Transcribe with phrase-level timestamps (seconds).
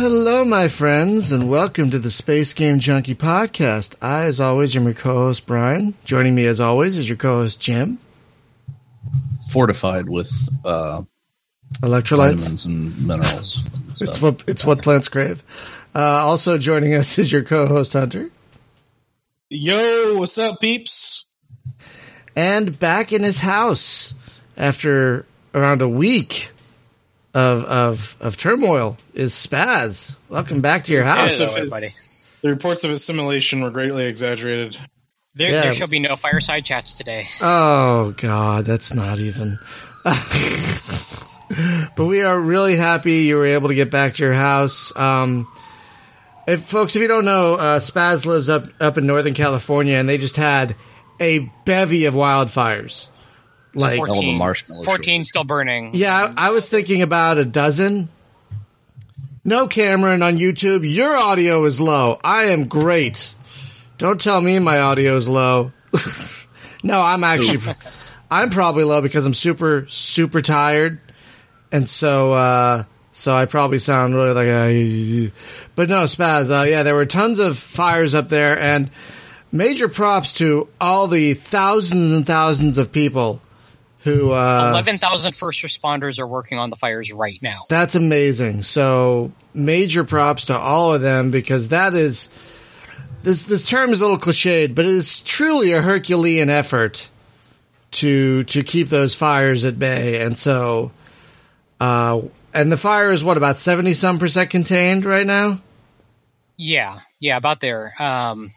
[0.00, 3.96] Hello, my friends, and welcome to the Space Game Junkie podcast.
[4.00, 5.92] I, as always, am your co-host Brian.
[6.06, 7.98] Joining me, as always, is your co-host Jim.
[9.50, 10.30] Fortified with
[10.64, 11.02] uh,
[11.82, 12.38] Electrolytes.
[12.40, 13.62] vitamins and minerals.
[14.00, 15.44] and It's what it's what plants crave.
[15.94, 18.30] Uh, also joining us is your co-host Hunter,
[19.50, 21.26] Yo, what's up, peeps?
[22.34, 24.14] and back in his house
[24.56, 26.52] after around a week
[27.34, 30.16] of of of turmoil is Spaz.
[30.28, 31.38] Welcome back to your house.
[31.38, 31.94] Hello, Hello, everybody.
[32.42, 34.78] The reports of assimilation were greatly exaggerated.
[35.34, 35.60] There, Yeah.
[35.60, 37.28] there shall be no fireside chats today.
[37.40, 39.58] Oh God, that's not even.
[41.96, 44.96] but we are really happy you were able to get back to your house.
[44.96, 45.46] Um,
[46.48, 50.08] if folks, if you don't know, uh, Spaz lives up up in Northern California, and
[50.08, 50.74] they just had
[51.20, 53.08] a bevy of wildfires.
[53.74, 55.94] Like, Hell of a marshmallow 14 still burning.
[55.94, 58.08] yeah, I, I was thinking about a dozen.
[59.44, 62.20] No, Cameron, on YouTube, your audio is low.
[62.22, 63.34] I am great.
[63.96, 65.72] Don't tell me my audio is low.
[66.82, 67.74] no, I'm actually,
[68.30, 71.00] I'm probably low because I'm super, super tired,
[71.72, 75.32] and so, uh, so I probably sound really like a.
[75.74, 76.50] But no, Spaz.
[76.50, 78.90] Uh, yeah, there were tons of fires up there, and
[79.52, 83.40] major props to all the thousands and thousands of people
[84.00, 84.32] who.
[84.32, 87.64] Uh, 11,000 first responders are working on the fires right now.
[87.68, 88.62] That's amazing.
[88.62, 92.32] So major props to all of them because that is
[93.22, 97.10] this this term is a little cliched, but it is truly a Herculean effort
[97.92, 100.22] to to keep those fires at bay.
[100.24, 100.92] And so
[101.80, 105.60] uh and the fire is what about 70 some percent contained right now?
[106.56, 107.94] Yeah, yeah, about there.
[107.98, 108.52] Um,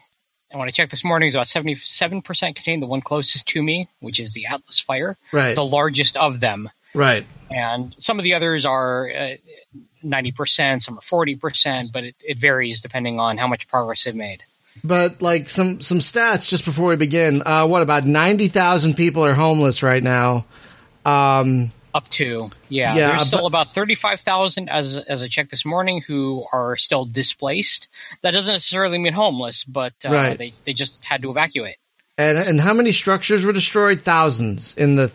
[0.54, 3.88] and when I checked this morning, it's about 77% contained, the one closest to me,
[3.98, 5.56] which is the Atlas Fire, Right.
[5.56, 6.70] the largest of them.
[6.94, 7.26] Right.
[7.50, 9.34] And some of the others are uh,
[10.04, 14.44] 90%, some are 40%, but it, it varies depending on how much progress they've made.
[14.84, 17.42] But like some some stats just before we begin.
[17.46, 20.44] Uh what about 90,000 people are homeless right now.
[21.04, 25.28] Um Up to yeah, Yeah, there's still but- about thirty five thousand as as I
[25.28, 27.86] checked this morning who are still displaced.
[28.22, 30.36] That doesn't necessarily mean homeless, but uh, Right.
[30.36, 31.76] they they just had to evacuate.
[32.18, 34.00] and and how many structures were destroyed?
[34.00, 35.12] Thousands in the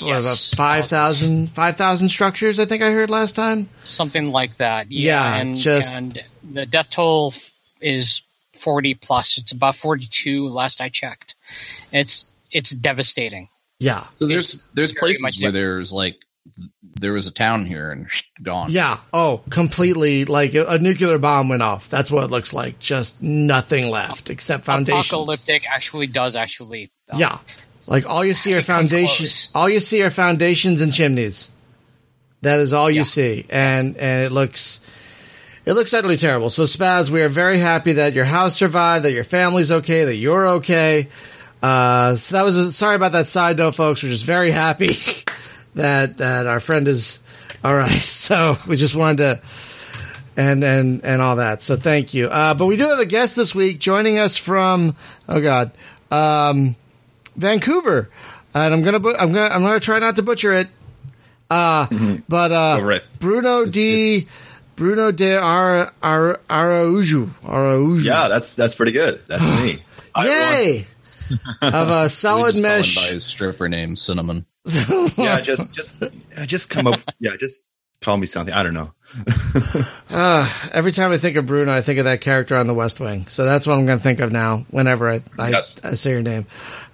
[0.00, 3.68] what, about Yes, 5,000 5,000 structures, I think I heard last time.
[3.82, 4.92] something like that.
[4.92, 7.50] Yeah, and just- and the death toll f-
[7.80, 8.22] is
[8.52, 9.38] forty plus.
[9.38, 10.48] It's about forty two.
[10.50, 11.34] Last I checked,
[11.92, 13.48] it's it's devastating.
[13.80, 14.06] Yeah.
[14.18, 15.52] So there's there's places where it.
[15.52, 16.16] there's like
[17.00, 18.08] there was a town here and
[18.42, 18.70] gone.
[18.70, 18.98] Yeah.
[19.12, 21.88] Oh, completely like a, a nuclear bomb went off.
[21.88, 22.78] That's what it looks like.
[22.78, 25.06] Just nothing left except foundations.
[25.08, 26.90] Apocalyptic actually does actually.
[27.10, 27.38] uh, Yeah.
[27.86, 29.48] Like all you see are foundations.
[29.54, 31.50] All you see are foundations and chimneys.
[32.42, 33.02] That is all you Yeah.
[33.04, 34.80] see, and and it looks,
[35.66, 36.50] it looks utterly terrible.
[36.50, 40.16] So Spaz, we are very happy that your house survived, that your family's okay, that
[40.16, 41.08] you're okay.
[41.62, 44.02] Uh, so that was a, sorry about that side note, folks.
[44.02, 44.92] We're just very happy
[45.74, 47.20] that that our friend is
[47.64, 47.90] all right.
[48.28, 49.40] So we just wanted to
[50.36, 51.60] and and and all that.
[51.62, 52.28] So thank you.
[52.28, 54.94] Uh, but we do have a guest this week joining us from
[55.28, 55.72] oh god,
[56.10, 56.76] um,
[57.36, 58.08] Vancouver,
[58.54, 60.68] and I'm gonna bu- I'm gonna I'm gonna try not to butcher it.
[61.50, 61.86] Uh,
[62.28, 63.04] but uh, it.
[63.18, 64.28] Bruno D.
[64.76, 67.30] Bruno de Ara, Ara, Araujo.
[67.44, 68.00] Araujo.
[68.04, 69.20] Yeah, that's that's pretty good.
[69.26, 69.82] That's me.
[70.22, 70.86] Yay!
[71.62, 72.96] Of a We solid just mesh.
[73.08, 74.46] by his stripper name, Cinnamon.
[75.16, 76.08] Yeah, just just uh,
[76.46, 77.00] just come up.
[77.20, 77.64] Yeah, just
[78.02, 78.54] call me something.
[78.54, 78.92] I don't know.
[80.10, 82.98] Uh, every time I think of Bruno, I think of that character on The West
[82.98, 83.26] Wing.
[83.28, 85.76] So that's what I'm going to think of now whenever I, I, Yes.
[85.84, 86.46] I say your name.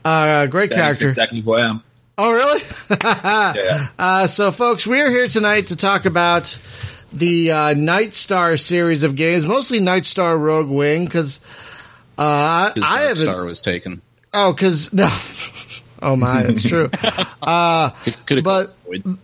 [0.04, 1.08] Uh, great That's character.
[1.08, 1.82] exactly who I am.
[2.18, 2.60] Oh, really?
[3.00, 3.86] Yeah.
[3.98, 6.58] Uh, so, folks, we are here tonight to talk about
[7.12, 11.40] the uh, Nightstar series of games, mostly Nightstar Rogue Wing, because
[12.18, 13.16] uh, I haven't.
[13.18, 14.02] Star was taken.
[14.34, 15.08] Oh, because no.
[16.02, 16.90] oh my, that's true.
[17.42, 18.74] Uh, could, could But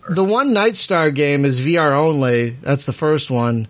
[0.09, 2.51] the one Nightstar game is VR only.
[2.51, 3.67] That's the first one,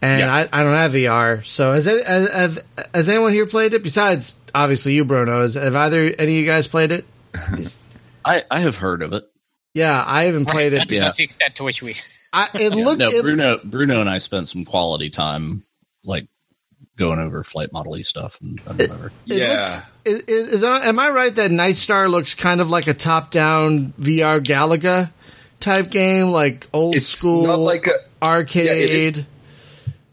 [0.00, 0.32] and Yeah.
[0.32, 1.44] I, I don't have VR.
[1.44, 2.64] So has, it, has has
[2.94, 3.82] has anyone here played it?
[3.82, 5.40] Besides, obviously you, Bruno.
[5.40, 7.04] Has, have either any of you guys played it?
[8.24, 9.28] I, I have heard of it.
[9.74, 10.78] Yeah, I haven't played it.
[10.78, 11.10] That's Yeah.
[11.16, 11.96] the extent to which we.
[12.32, 12.98] I, it Yeah, looked.
[13.00, 15.64] no, it, Bruno Bruno and I spent some quality time
[16.04, 16.28] like
[16.98, 19.12] going over flight model E stuff and, and whatever.
[19.26, 19.48] It Yeah.
[19.54, 19.80] looks.
[20.04, 24.40] Is, is, is- am I right that Nightstar looks kind of like a top-down VR
[24.42, 25.10] Galaga
[25.60, 27.92] type game, like old It's school not like a
[28.22, 29.26] arcade?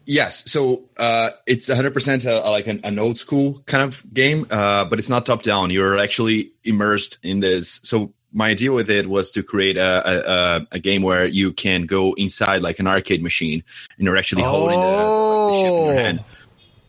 [0.04, 0.50] yes.
[0.50, 4.98] So uh, it's 100 percent like an, an old school kind of game, uh, but
[4.98, 5.70] it's not top down.
[5.70, 7.80] You're actually immersed in this.
[7.82, 11.52] So my idea with it was to create a, a, a, a game where you
[11.52, 13.62] can go inside like an arcade machine
[13.96, 15.96] and you're actually holding the, the ship in your Oh.
[15.96, 16.24] hand.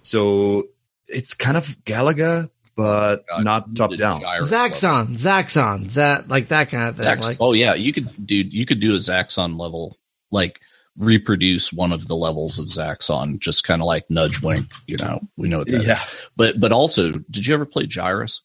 [0.08, 0.70] So
[1.08, 4.22] it's kind of Galaga, but God, not top down.
[4.22, 4.40] gyro.
[4.40, 7.06] Zaxxon, Zaxxon, Zat, like that kind of thing.
[7.06, 9.98] Zax- like, oh yeah, you could dude, you could do a Zaxxon level,
[10.32, 10.62] like
[10.98, 14.68] reproduce one of the levels of Zaxxon, just kind of like nudge wink.
[14.88, 15.86] You know, we know what that is.
[15.86, 16.02] Yeah,
[16.38, 18.40] But but also, did you ever play Gyruss?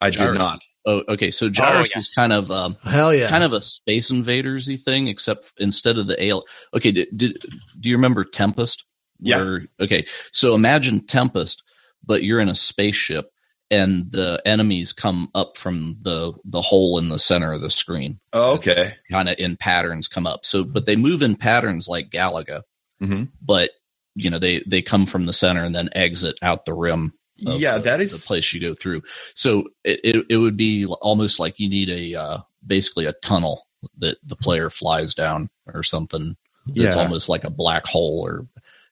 [0.00, 0.60] I did not.
[0.86, 1.30] Oh, okay.
[1.30, 1.96] So Gyruss yes.
[1.96, 3.28] was kind of um, hell yeah.
[3.28, 6.42] kind of a Space Invaders y thing, except instead of the ale.
[6.74, 7.38] Okay, did, did
[7.78, 8.84] do you remember Tempest?
[9.20, 9.36] Yeah.
[9.42, 11.62] Where- okay, so imagine Tempest,
[12.04, 13.30] but you're in a spaceship,
[13.70, 18.20] and the enemies come up from the the hole in the center of the screen,
[18.32, 18.94] Oh, okay.
[19.10, 20.44] kind of in patterns come up.
[20.44, 22.62] So, but they move in patterns like Galaga,
[23.02, 23.30] Mhm.
[23.40, 23.70] but
[24.14, 27.12] you know they they come from the center and then exit out the rim
[27.46, 29.02] of Yeah, the, that the place you go through.
[29.34, 33.66] So it, it, it would be almost like you need a uh, basically a tunnel
[33.98, 36.36] that the player flies down or something.
[36.66, 37.02] That's Yeah.
[37.02, 38.46] almost like a black hole or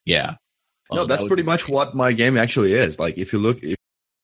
[0.05, 0.37] yeah.
[0.93, 1.75] No, that's that pretty much great.
[1.75, 2.99] what my game actually is.
[2.99, 3.77] Like, if you look, if,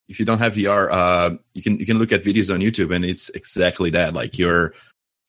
[0.09, 2.95] if you don't have VR, uh, you can you can look at videos on YouTube,
[2.95, 4.13] and it's exactly that.
[4.15, 4.75] Like, you're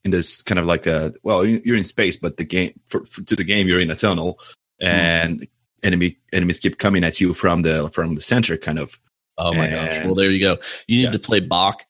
[0.04, 3.06] in this kind of like a well, you- you're in space, but the game for,
[3.06, 4.40] for to the game, you're in a tunnel,
[4.81, 5.48] and
[5.81, 9.00] enemy enemies keep coming at you from the from the center, kind of.
[9.38, 10.04] Oh my gosh.
[10.04, 10.57] Well, there you go.
[10.88, 11.12] You need Yeah.
[11.12, 11.86] to play Bach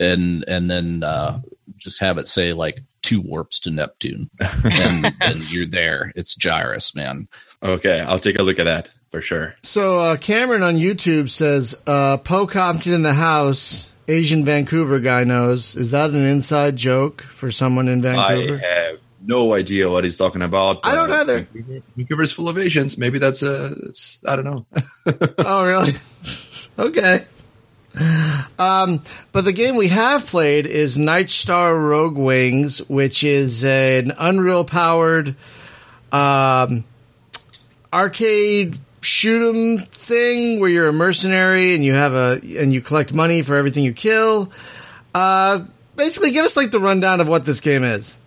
[0.00, 1.40] and and then uh,
[1.78, 4.28] just have it say like two warps to Neptune,
[4.64, 6.12] and, and you're there.
[6.16, 7.28] It's Gyruss, man.
[7.64, 9.56] Okay, I'll take a look at that for sure.
[9.62, 15.24] So uh, Cameron on YouTube says, uh, "Poe Compton in the house." Asian Vancouver guy
[15.24, 15.76] knows.
[15.76, 18.60] Is that an inside joke for someone in Vancouver?
[18.62, 20.80] I have no idea what he's talking about.
[20.84, 21.40] I don't either.
[21.42, 22.98] Vancouver, Vancouver's full of Asians.
[22.98, 23.74] Maybe that's a.
[23.84, 24.66] It's I don't know.
[25.38, 25.92] oh, really?
[26.78, 27.24] okay.
[28.58, 29.02] Um,
[29.32, 35.36] but the game we have played is Nightstar Rogue Wings, which is an Unreal powered
[36.12, 36.84] um,
[37.94, 43.12] arcade shoot 'em thing where you're a mercenary and you have a and you collect
[43.14, 44.50] money for everything you kill.
[45.14, 45.60] Uh,
[45.96, 48.18] basically, give us like the rundown of what this game is.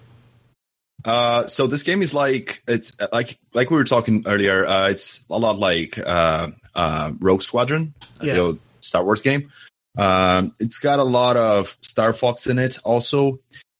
[1.05, 4.65] Uh, so this game is like it's uh, like like we were talking earlier.
[4.65, 8.31] Uh, it's a lot like uh, uh, Rogue Squadron, Yeah.
[8.33, 9.51] you know, Star Wars game.
[9.97, 13.39] Um, it's got a lot of Star Fox in it also,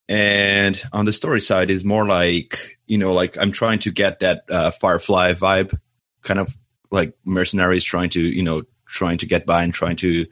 [0.10, 4.20] and on the story side is more like you know like I'm trying to get
[4.20, 5.78] that uh, Firefly vibe,
[6.22, 6.56] kind of
[6.92, 10.26] like mercenaries trying to you know trying to get by and trying to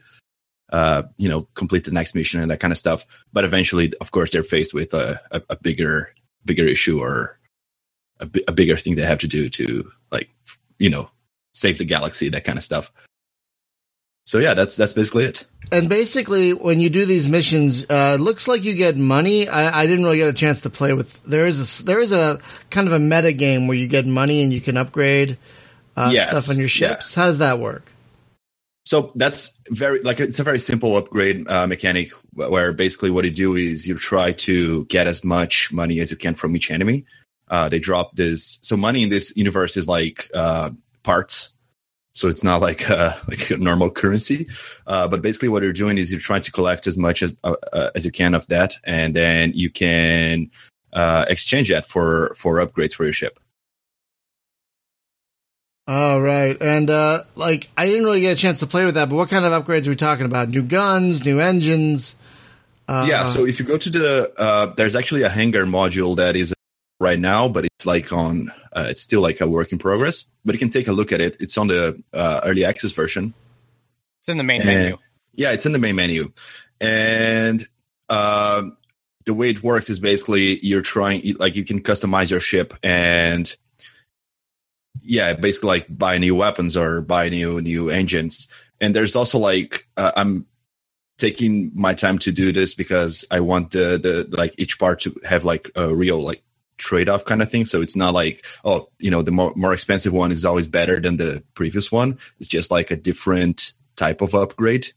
[0.72, 3.06] uh, you know complete the next mission and that kind of stuff.
[3.32, 6.12] But eventually, of course, they're faced with a, a, a bigger
[6.44, 7.38] bigger issue or
[8.20, 10.30] a, a bigger thing they have to do to like
[10.78, 11.10] you know
[11.52, 12.92] save the galaxy that kind of stuff
[14.26, 18.46] so yeah that's that's basically it And basically, when you do these missions, uh, looks
[18.46, 19.48] like you get money.
[19.48, 21.24] I, I didn't really get a chance to play with.
[21.24, 22.38] There is a there is a
[22.70, 25.38] kind of a meta game where you get money and you can upgrade
[25.96, 26.94] uh, Yes, stuff on your yeah.
[26.94, 27.16] ships.
[27.16, 27.90] How does that work?
[28.86, 33.30] so that's very like it's a very simple upgrade uh, mechanic where basically what you
[33.30, 37.04] do is you try to get as much money as you can from each enemy
[37.50, 40.70] uh, they drop this so money in this universe is like uh,
[41.02, 41.55] parts
[42.16, 44.46] so it's not like uh, like a normal currency
[44.86, 47.54] uh, but basically what you're doing is you're trying to collect as much as uh,
[47.72, 50.50] uh, as you can of that and then you can
[50.92, 53.38] uh, exchange that for for upgrades for your ship
[55.88, 59.08] All right, and uh, like I didn't really get a chance to play with that.
[59.08, 60.48] But what kind of upgrades are we talking about?
[60.48, 62.16] New guns, new engines.
[62.88, 66.36] Uh, yeah so if you go to the uh, there's actually a hangar module that
[66.36, 66.54] is
[67.00, 70.54] right now but it's like on uh, it's still like a work in progress but
[70.54, 71.36] you can take a look at it.
[71.40, 73.34] It's on the uh, early access version.
[74.20, 74.96] It's in the main And- menu.
[75.34, 76.32] yeah it's in the main menu.
[76.80, 77.66] And
[78.08, 78.76] um,
[79.24, 83.54] the way it works is basically you're trying like you can customize your ship and
[85.02, 88.48] yeah basically like buy new weapons or buy new new engines.
[88.80, 90.46] And there's also like uh, i'm
[91.18, 95.18] taking my time to do this because i want the the like each part to
[95.24, 96.42] have like a real like
[96.78, 100.12] trade-off kind of thing so it's not like oh you know the more, more expensive
[100.12, 104.34] one is always better than the previous one it's just like a different type of
[104.34, 104.88] upgrade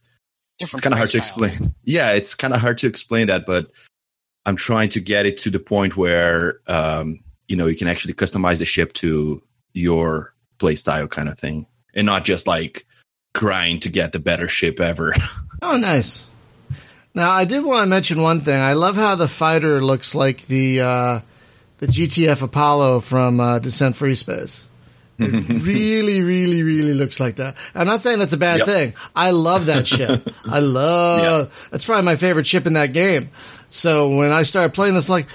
[0.59, 1.73] Different it's kind of hard to explain.
[1.85, 3.71] Yeah, it's kind of hard to explain that, but
[4.45, 8.13] I'm trying to get it to the point where um, you know you can actually
[8.13, 9.41] customize the ship to
[9.73, 12.85] your play style kind of thing, and not just like
[13.33, 15.13] grind to get the better ship ever.
[15.61, 16.25] Oh, nice.
[17.13, 18.57] Now, I did want to mention one thing.
[18.57, 21.19] I love how the fighter looks like the uh,
[21.79, 24.67] the GTF Apollo from uh, Descent FreeSpace.
[25.17, 27.57] It really, really, really looks like that.
[27.75, 28.67] I'm not saying that's a bad Yep.
[28.67, 28.93] thing.
[29.15, 30.29] I love that ship.
[30.49, 31.67] I love.
[31.71, 33.29] That's probably my favorite ship in that game.
[33.69, 35.27] So when I started playing this, like,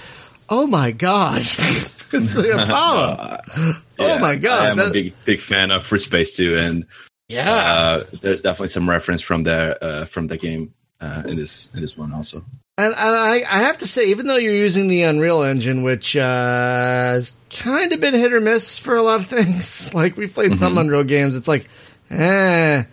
[0.49, 3.37] oh my god, it's the Apollo.
[3.57, 6.85] oh Yeah, my god, I am that- a big big fan of FreeSpace too, and
[7.29, 7.49] yeah.
[7.49, 11.81] uh, there's definitely some reference from the uh, from the game uh, in this in
[11.81, 12.41] this one also.
[12.77, 16.17] And, and I, I have to say, even though you're using the Unreal Engine, which
[16.17, 20.33] uh, has kind of been hit or miss for a lot of things, like we've
[20.33, 21.69] played some Unreal games, it's like,
[22.09, 22.83] eh.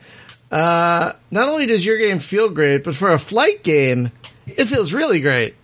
[0.52, 4.12] Uh, not only does your game feel great, but for a flight game,
[4.46, 5.56] it feels really great.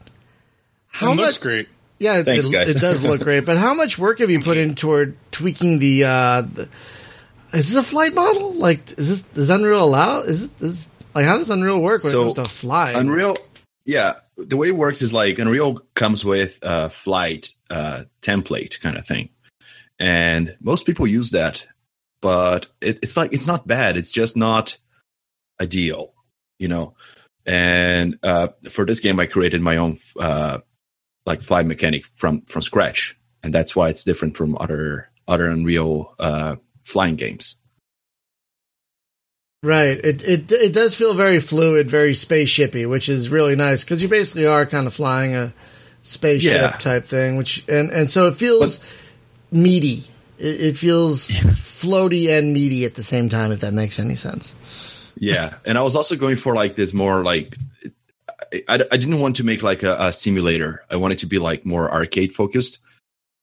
[0.89, 1.25] How it much?
[1.27, 1.69] looks great.
[2.01, 2.75] Yeah, Thanks, it, guys.
[2.75, 3.45] it does look great.
[3.45, 6.05] But how much work have you put in toward tweaking the?
[6.05, 6.69] Uh, the
[7.53, 8.53] is this a flight model?
[8.55, 10.21] Like, is this does Unreal allow?
[10.21, 12.97] Is it is like how does Unreal work when So, it comes to flying?
[12.97, 13.37] Unreal,
[13.89, 18.99] yeah, the way it works is like Unreal comes with a flight uh, template kind
[18.99, 19.31] of thing,
[19.99, 21.67] and most people use that,
[22.21, 23.97] but it, it's like it's not bad.
[23.97, 24.77] It's just not
[25.59, 26.13] ideal,
[26.59, 26.95] you know.
[27.47, 30.59] And uh, for this game, I created my own uh,
[31.25, 36.15] like flight mechanic from from scratch, and that's why it's different from other other Unreal
[36.19, 37.57] uh, flying games.
[39.63, 39.99] Right.
[40.05, 44.09] It it it does feel very fluid, very spaceshipy, which is really nice because you
[44.09, 45.53] basically are kind of flying a
[46.03, 46.69] spaceship Yeah.
[46.79, 48.81] type thing, which and and so it feels
[49.51, 50.05] meaty.
[50.39, 54.55] It, it feels floaty and meaty at the same time, if that makes any sense.
[55.21, 57.57] yeah and i was also going for like this more like
[58.69, 61.67] i, I didn't want to make like a, a simulator i wanted to be like
[61.67, 62.79] more arcade focused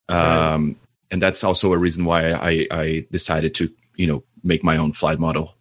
[0.08, 0.78] um
[1.12, 4.94] and that's also a reason why i i decided to you know make my own
[4.94, 5.56] flight model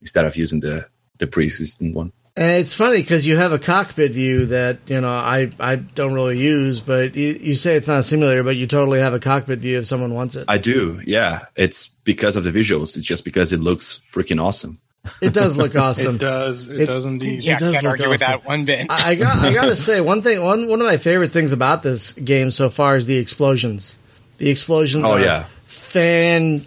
[0.00, 0.86] instead of using the
[1.18, 5.10] the pre-existing one And it's funny because you have a cockpit view that you know
[5.10, 8.66] I I don't really use, but you, you say it's not a simulator, but you
[8.68, 10.44] totally have a cockpit view if someone wants it.
[10.46, 14.78] i do yeah it's because of the visuals it's just because it looks freaking awesome
[15.22, 16.14] It does look awesome.
[16.16, 16.68] It does.
[16.68, 17.42] It, It- does indeed.
[17.42, 18.86] Yeah, does can't look argue with that one bit.
[18.90, 21.82] I, I got I gotta say one thing one one of my favorite things about
[21.82, 23.96] this game so far is the explosions.
[24.38, 26.62] The explosions oh are yeah fan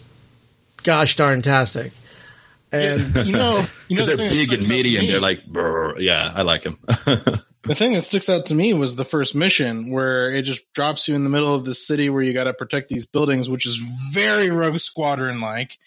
[0.84, 1.92] gosh darn tastic.
[2.72, 5.10] And you know, you know because the they're big and sticks out to meaty and
[5.10, 6.78] they're like brr, yeah i like them
[7.64, 11.08] The thing that sticks out to me was the first mission where it just drops
[11.08, 13.68] you in the middle of the city where you got to protect these buildings, which
[13.68, 13.76] is
[14.14, 15.78] very Rogue Squadron like.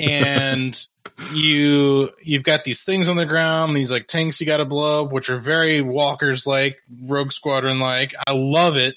[0.00, 0.74] and
[1.34, 5.04] you you've got these things on the ground, these like tanks you got to blow
[5.04, 8.14] up, which are very Walkers like, Rogue Squadron like.
[8.26, 8.94] I love it.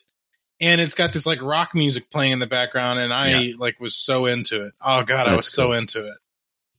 [0.62, 3.54] And it's got this like rock music playing in the background, and I Yeah.
[3.58, 4.74] like was so into it.
[4.82, 6.16] Oh god, I was That's so into it.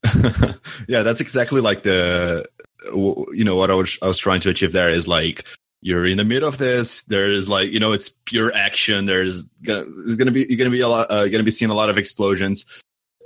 [0.87, 2.45] yeah, that's exactly like the
[2.93, 5.47] you know what I was I was trying to achieve there is like
[5.81, 7.03] you're in the middle of this.
[7.03, 9.05] There's like you know it's pure action.
[9.05, 11.75] There's gonna there's gonna be you're gonna be a lot uh, gonna be seeing a
[11.75, 12.65] lot of explosions.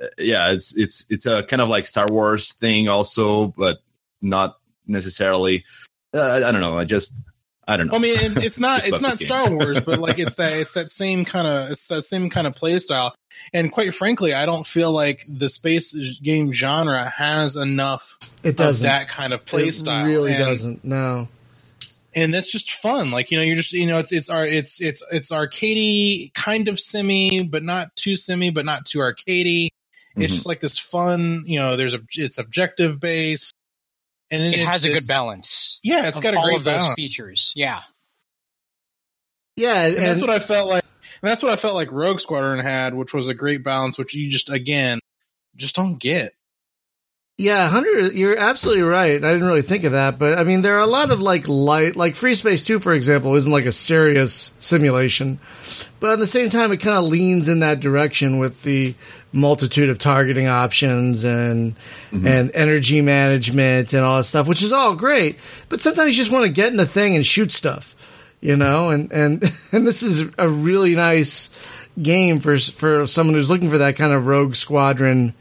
[0.01, 3.79] Uh, yeah, it's it's it's a kind of like Star Wars thing also, but
[4.21, 5.63] not necessarily.
[6.13, 6.77] Uh, I, I don't know.
[6.77, 7.13] I just
[7.67, 7.95] I don't know.
[7.95, 9.13] I mean, it, it's not it's not.
[9.13, 12.47] Star Wars, but like it's that it's that same kind of it's that same kind
[12.47, 13.13] of play style.
[13.53, 18.55] And quite frankly, I don't feel like the space game genre has enough it of
[18.57, 18.85] doesn't.
[18.85, 20.05] that kind of play it style.
[20.05, 20.83] really and, doesn't.
[20.83, 21.27] No.
[22.15, 23.11] and that's just fun.
[23.11, 26.67] Like you know, you're just you know, it's it's our it's it's it's arcadey kind
[26.67, 29.67] of semi, but not too semi, but not too arcadey.
[30.17, 30.35] It's Mhm.
[30.35, 31.43] just like this fun.
[31.45, 33.53] You know, there's a it's objective based,
[34.31, 35.79] and it has a good balance.
[35.83, 36.95] Yeah, it's got a all great of those balance.
[36.95, 37.53] features.
[37.55, 37.81] Yeah,
[39.55, 40.83] Yeah, and, and that's what I felt like.
[41.21, 44.15] And that's what I felt like Rogue Squadron had, which was a great balance, which
[44.15, 44.99] you just again
[45.55, 46.31] just don't get.
[47.41, 49.15] Yeah, Hunter, you're absolutely right.
[49.15, 51.47] I didn't really think of that, but I mean, there are a lot of like
[51.47, 55.39] light, like FreeSpace 2, for example, isn't like a serious simulation,
[55.99, 58.93] but at the same time, it kind of leans in that direction with the
[59.33, 61.75] multitude of targeting options and
[62.11, 65.39] and energy management and all that stuff, which is all great.
[65.67, 67.95] But sometimes you just want to get in a thing and shoot stuff,
[68.39, 68.91] you know.
[68.91, 71.49] And and and this is a really nice
[71.99, 75.33] game for for someone who's looking for that kind of Rogue Squadron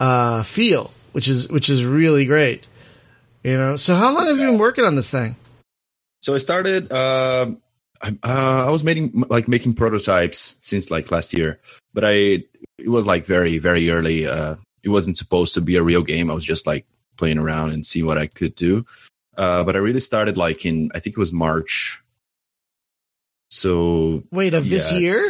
[0.00, 2.66] uh, feel, which is which is really great.
[3.42, 3.76] You know.
[3.76, 5.36] So how long have you been working on this thing?
[6.20, 6.92] So I started.
[6.92, 7.60] Um,
[8.02, 11.60] I- uh, I was making like making prototypes since like last year,
[11.92, 12.44] but I
[12.78, 14.26] it was like very very early.
[14.26, 16.30] Uh, it wasn't supposed to be a real game.
[16.30, 16.86] I was just like
[17.16, 18.86] playing around and seeing what I could do.
[19.36, 22.02] Uh, but I really started like in I think it was March.
[23.50, 25.20] So Wait, of this year?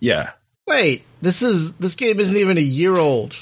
[0.00, 0.32] Yeah.
[0.66, 3.38] Wait, this is this game isn't even a year old.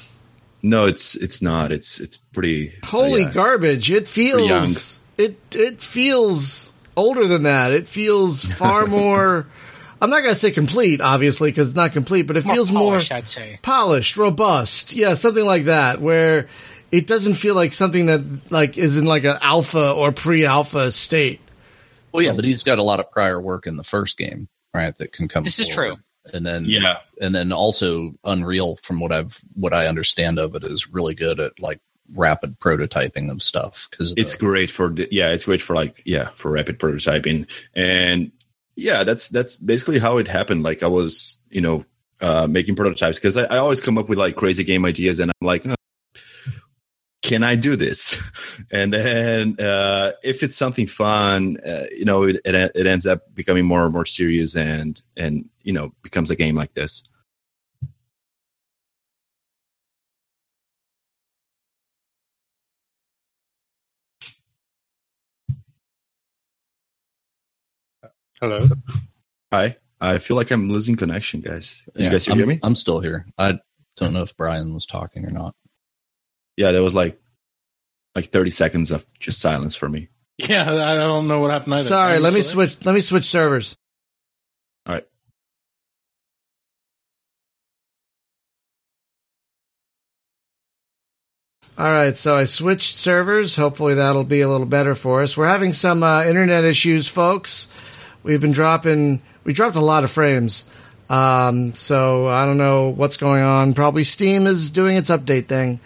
[0.67, 1.71] No, it's it's not.
[1.71, 2.73] It's it's pretty.
[2.85, 3.33] Holy yeah.
[3.33, 3.91] garbage!
[3.91, 7.73] It feels it it feels older than that.
[7.73, 9.47] It feels far more.
[10.03, 13.11] I'm not gonna say complete, obviously, because it's not complete, but it more feels polished,
[13.11, 13.59] more I'd say.
[13.63, 14.95] polished, robust.
[14.95, 16.49] Yeah, something like that, where
[16.91, 21.41] it doesn't feel like something that like is in like an alpha or pre-alpha state.
[22.13, 24.95] Well, yeah, but he's got a lot of prior work in the first game, right?
[24.97, 25.45] That can come.
[25.45, 25.97] This is true.
[26.33, 30.65] And then Yeah, and then also Unreal, from what I've what I understand of it,
[30.65, 31.81] is really good at like
[32.15, 36.29] rapid prototyping of stuff because it's great for the, yeah, it's great for like yeah
[36.31, 38.31] for rapid prototyping and
[38.77, 40.63] yeah, that's that's basically how it happened.
[40.63, 41.85] Like I was you know
[42.21, 45.31] uh, making prototypes because I, I always come up with like crazy game ideas and
[45.31, 45.67] I'm like.
[45.67, 45.76] "Oh,
[47.27, 48.23] can I do this?
[48.73, 53.23] And then uh, if it's something fun, uh, you know, it, it it ends up
[53.35, 57.09] becoming more and more serious and and you know becomes a game like this.
[68.41, 68.67] Hello.
[69.53, 71.83] Hi, I feel like I'm losing connection, guys.
[71.95, 72.59] You Yeah, guys I'm, hear me?
[72.63, 73.27] I'm still here.
[73.39, 73.59] I
[73.97, 75.55] don't know if Brian was talking or not.
[76.57, 77.21] Yeah, there was like
[78.15, 80.09] like 30 seconds of just silence for me.
[80.39, 81.83] Yeah, I don't know what happened either.
[81.83, 82.43] Sorry, let me there?
[82.43, 82.85] switch.
[82.85, 83.77] Let me switch servers.
[84.87, 85.07] All right.
[91.79, 93.57] All right, so I switched servers.
[93.57, 95.37] Hopefully that'll be a little better for us.
[95.37, 97.69] We're having some uh, internet issues, folks.
[98.23, 99.21] We've been dropping.
[99.45, 100.65] We dropped a lot of frames.
[101.11, 103.75] Um, so I don't know what's going on.
[103.75, 105.81] Probably Steam is doing its update thing.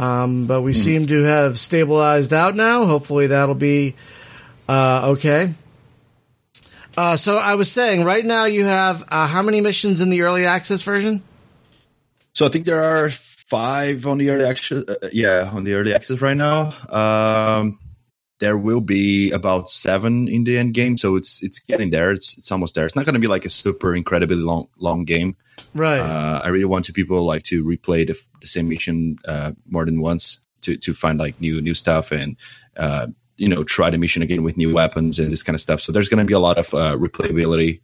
[0.00, 2.86] Um, but we seem to have stabilized out now.
[2.86, 3.96] Hopefully that'll be
[4.66, 5.52] uh, okay.
[6.96, 10.22] Uh, so I was saying, right now you have uh, how many missions in the
[10.22, 11.22] early access version?
[12.32, 14.84] So I think there are five on the early access.
[14.84, 16.72] Uh, yeah, on the early access right now.
[16.88, 17.78] Um,
[18.40, 22.10] there will be about seven in the end game, so it's it's getting there.
[22.10, 22.86] It's it's almost there.
[22.86, 25.36] It's not going to be like a super incredibly long long game.
[25.74, 26.00] Right.
[26.00, 29.84] Uh, I really want to people like to replay the, the same mission uh, more
[29.84, 32.36] than once to to find like new new stuff and
[32.76, 35.80] uh, you know try the mission again with new weapons and this kind of stuff.
[35.80, 37.80] So there's going to be a lot of uh, replayability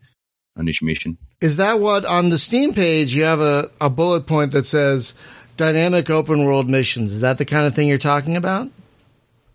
[0.57, 1.19] on each mission.
[1.43, 5.15] Is that what on the Steam page you have a, a bullet point that says
[5.59, 7.13] dynamic open world missions?
[7.13, 8.71] Is that the kind of thing you're talking about?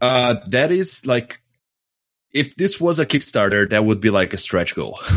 [0.02, 1.42] Uh, that is like,
[2.34, 5.00] if this was a Kickstarter, that would be like a stretch goal.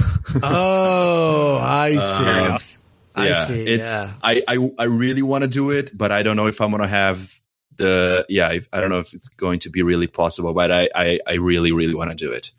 [0.42, 2.24] Oh, I see.
[2.24, 2.78] Uh, enough.
[3.14, 3.62] I yeah, see.
[3.66, 4.12] it's yeah.
[4.20, 6.88] I, I I really want to do it, but I don't know if I'm gonna
[6.88, 7.32] have
[7.76, 8.48] the yeah.
[8.48, 11.32] I, I don't know if it's going to be really possible, but I I, I
[11.34, 12.50] really really want to do it.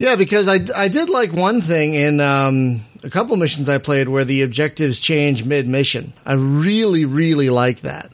[0.00, 4.08] Yeah, because I, I did like one thing in um, a couple missions I played
[4.08, 6.14] where the objectives change mid mission.
[6.24, 8.10] I really, really like that.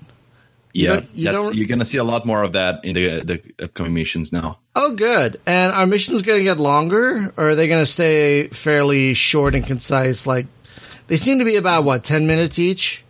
[0.77, 3.65] You yeah, you that's, you're gonna see a lot more of that in the the
[3.65, 4.59] upcoming missions now.
[4.75, 5.41] Oh, good.
[5.47, 9.55] And are missions going to get longer, or are they going to stay fairly short
[9.55, 10.27] and concise?
[10.27, 10.45] Like
[11.07, 13.03] they seem to be about what ten minutes each.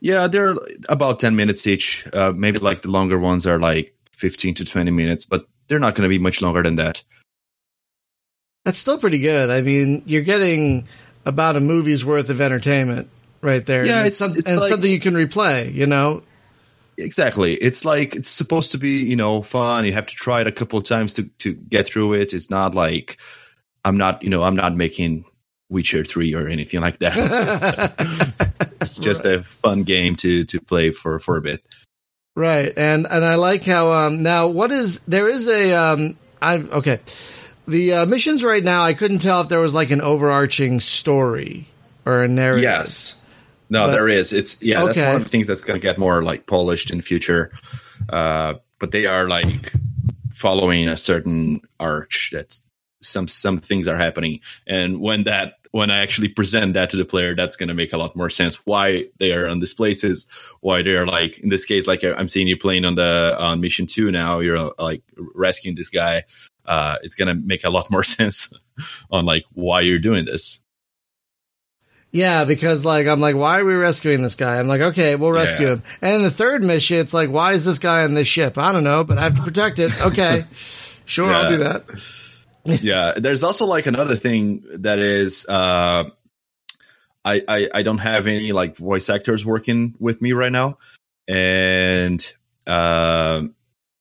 [0.00, 0.56] Yeah, they're
[0.88, 2.06] about ten minutes each.
[2.14, 5.94] Uh, maybe like the longer ones are like fifteen to twenty minutes, but they're not
[5.96, 7.02] going to be much longer than that.
[8.64, 9.50] That's still pretty good.
[9.50, 10.88] I mean, you're getting
[11.26, 13.10] about a movie's worth of entertainment
[13.42, 13.84] right there.
[13.84, 15.72] Yeah, and it's- some- it's and like- something you can replay.
[15.72, 16.22] You know,
[16.98, 17.54] Exactly.
[17.54, 19.84] It's like it's supposed to be, you know, fun.
[19.84, 22.32] You have to try it a couple of times to to get through it.
[22.32, 23.18] It's not like
[23.84, 25.24] I'm not, you know, I'm not making
[25.68, 27.16] Witcher 3 or anything like that.
[28.80, 31.62] It's just, it's just a fun game to to play for for a bit.
[32.34, 32.72] right?
[32.76, 37.00] And and I like how um now what is there is a um I okay
[37.68, 41.66] the uh, missions right now I couldn't tell if there was like an overarching story
[42.04, 42.62] or a narrative.
[42.62, 43.20] Yes.
[43.68, 44.32] No, But- there is.
[44.32, 46.98] It's yeah, that's one of the things that's going to get more like polished in
[46.98, 47.50] the future.
[48.08, 49.72] Uh, but they are like
[50.32, 52.30] following a certain arch.
[52.32, 52.68] That's
[53.00, 57.04] some some things are happening, and when that when I actually present that to the
[57.04, 58.64] player, that's going to make a lot more sense.
[58.66, 60.26] Why they are on these places?
[60.60, 63.60] Why they are like in this case, like I'm seeing you playing on the on
[63.60, 64.40] mission two now.
[64.40, 65.02] You're like
[65.34, 66.24] rescuing this guy.
[66.64, 68.52] Uh, it's going to make a lot more sense
[69.10, 70.60] on like why you're doing this.
[72.12, 74.58] Yeah, because like I'm like, why are we rescuing this guy?
[74.58, 75.72] I'm like, okay, we'll rescue Yeah.
[75.74, 75.82] him.
[76.00, 78.56] And the third mission, it's like, why is this guy on this ship?
[78.56, 79.92] I don't know, but I have to protect it.
[80.00, 80.44] Okay,
[81.04, 81.84] sure, I'll do that.
[82.82, 86.02] yeah there's also like another thing that is uh
[87.24, 90.78] I, I i don't have any like voice actors working with me right now
[91.28, 92.20] and
[92.66, 93.54] um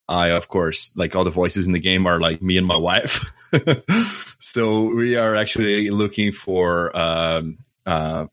[0.09, 2.75] i of course like all the voices in the game are like me and my
[2.75, 3.23] wife
[4.39, 8.25] so we are actually looking for um uh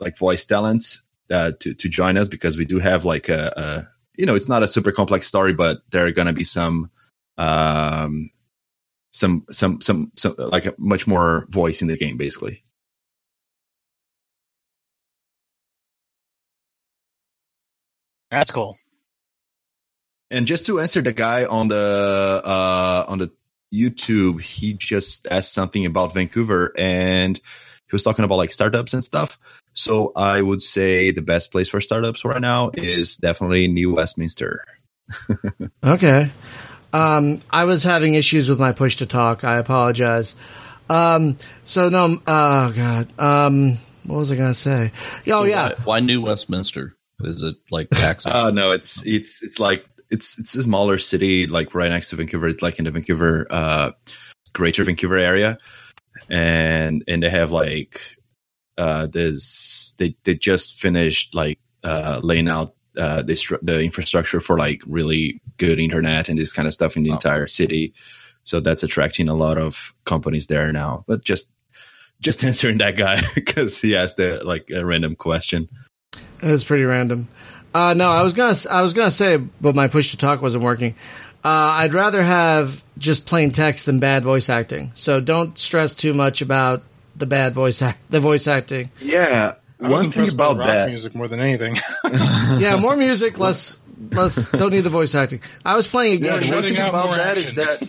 [0.00, 3.88] like voice talents uh to to join us because we do have like a, a
[4.18, 6.90] you know it's not a super complex story but there are gonna be some
[7.38, 8.30] um
[9.12, 12.62] some some some some like a much more voice in the game basically
[18.30, 18.78] That's cool.
[20.30, 23.30] and just to answer the guy on the uh on the
[23.72, 27.40] YouTube, he just asked something about Vancouver and
[27.92, 29.38] he was talking about like startups and stuff.
[29.74, 34.64] So I would say the best place for startups right now is definitely New Westminster.
[35.84, 36.30] Okay.
[36.94, 39.44] Um, I was having issues with my push to talk.
[39.44, 40.36] I apologize.
[40.88, 43.08] Um, so no, oh god.
[43.18, 44.92] Um, what was I gonna say?
[45.26, 45.68] Oh So yeah.
[45.68, 46.96] Why, why New Westminster?
[47.20, 48.32] Is it like Texas?
[48.34, 52.16] Oh no, it's it's it's like it's it's a smaller city, like right next to
[52.16, 52.48] Vancouver.
[52.48, 53.92] It's like in the Vancouver, uh,
[54.52, 55.58] Greater Vancouver area,
[56.28, 58.00] and and they have like
[58.78, 59.94] uh, this.
[59.98, 64.82] They they just finished like uh, laying out uh, the stru- the infrastructure for like
[64.86, 67.14] really good internet and this kind of stuff in the Oh.
[67.14, 67.94] entire city.
[68.44, 71.04] So that's attracting a lot of companies there now.
[71.06, 71.52] But just
[72.20, 75.68] just answering that guy because he asked a, like a random question.
[76.42, 77.28] It was pretty random.
[77.74, 80.64] Uh, no, I was gonna I was gonna say, but my push to talk wasn't
[80.64, 80.94] working.
[81.44, 84.92] Uh, I'd rather have just plain text than bad voice acting.
[84.94, 86.82] So don't stress too much about
[87.16, 88.90] the bad voice act the voice acting.
[89.00, 90.88] Yeah, I one thing about rock that.
[90.88, 91.76] music more than anything.
[92.58, 93.80] Yeah, more music, less
[94.12, 94.50] less.
[94.50, 95.40] Don't need the voice acting.
[95.64, 96.48] I was playing a Yeah, game.
[96.50, 97.88] the one thing about more that is action.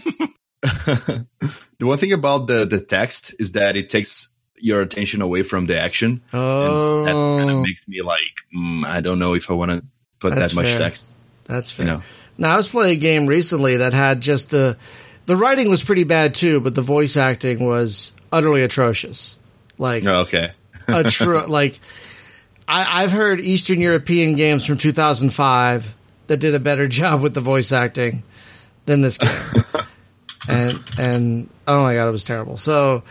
[0.63, 1.25] that
[1.79, 5.65] the one thing about the the text is that it takes your attention away from
[5.67, 6.21] the action.
[6.33, 8.21] oh, That kind of makes me like,
[8.55, 9.83] mm, I don't know if I want to
[10.19, 10.79] put That's that much fair.
[10.79, 11.11] text.
[11.43, 11.85] that's fair.
[11.85, 12.01] You know,
[12.37, 14.77] Now I was playing a game recently that had just the
[15.25, 19.37] the writing was pretty bad too, but the voice acting was utterly atrocious.
[19.77, 20.51] Like oh, okay,
[20.87, 21.79] a true like
[22.67, 25.95] I, I've heard Eastern European games from 2005
[26.27, 28.23] that did a better job with the voice acting
[28.85, 29.83] than this game,
[30.49, 32.57] and and oh my god, it was terrible.
[32.57, 33.03] So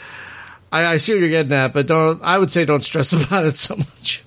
[0.70, 2.20] I, I see what you're getting at, but don't.
[2.22, 4.24] I would say don't stress about it so much.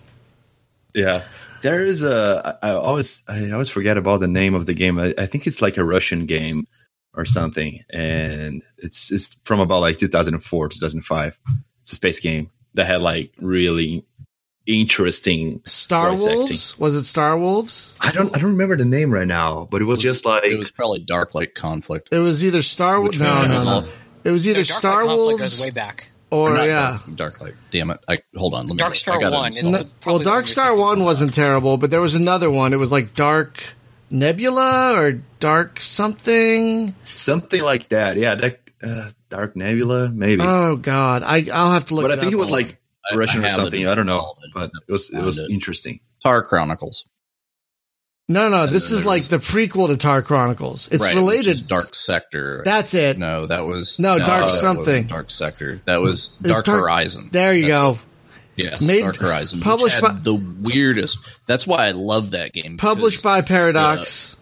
[0.94, 1.24] yeah.
[1.66, 2.60] There is a.
[2.62, 5.00] I I always I always forget about the name of the game.
[5.00, 6.68] I, I think it's like a Russian game
[7.16, 11.40] or something, and it's it's from about like 2004 2005.
[11.82, 14.06] It's a space game that had like really
[14.68, 16.38] interesting Star voice acting.
[16.38, 17.96] Wolves was it Star Wolves?
[18.00, 20.60] I don't I don't remember the name right now, but it was just like it
[20.60, 22.10] was probably Dark Light Conflict.
[22.12, 23.18] It was either Star Wolves.
[23.18, 23.88] Which No, no, no.
[24.24, 26.12] It was either No, Dark Star Wolves way back.
[26.36, 27.00] Or Not yeah.
[27.08, 27.54] Dark, Dark Light.
[27.72, 28.00] Damn it!
[28.08, 28.68] I hold on.
[28.68, 28.78] Let me.
[28.78, 29.72] Dark Star 1 is the- it.
[29.72, 32.74] No- probably well, Dark Star One wasn't terrible, but there was another one.
[32.74, 33.62] It was like Dark
[34.10, 36.96] Nebula or Dark something.
[37.04, 38.18] something like that.
[38.18, 40.42] Yeah, that uh, Dark Nebula, maybe.
[40.44, 42.04] Oh God, I I'll have to look.
[42.04, 42.34] but I think up.
[42.34, 42.78] it was like
[43.14, 43.88] Russian I or something.
[43.88, 45.54] I don't know, but it was it was Found it.
[45.54, 46.00] interesting.
[46.22, 47.06] Tar Chronicles.
[48.28, 48.66] No, no.
[48.66, 50.88] This is like the prequel to Tar Chronicles.
[50.92, 51.48] It's right, which related.
[51.48, 52.64] is Dark Sector.
[52.66, 53.20] That's it.
[53.20, 55.06] no, that was No, Dark that something.
[55.08, 55.82] Dark Sector.
[55.86, 57.30] That was Dark, Dark- Horizon.
[57.32, 58.00] There you go.
[58.56, 59.60] Yes, Made- Dark Horizon.
[59.60, 61.20] which published had by- the weirdest.
[61.46, 62.78] That's why I love that game.
[62.78, 64.36] Published by Paradox.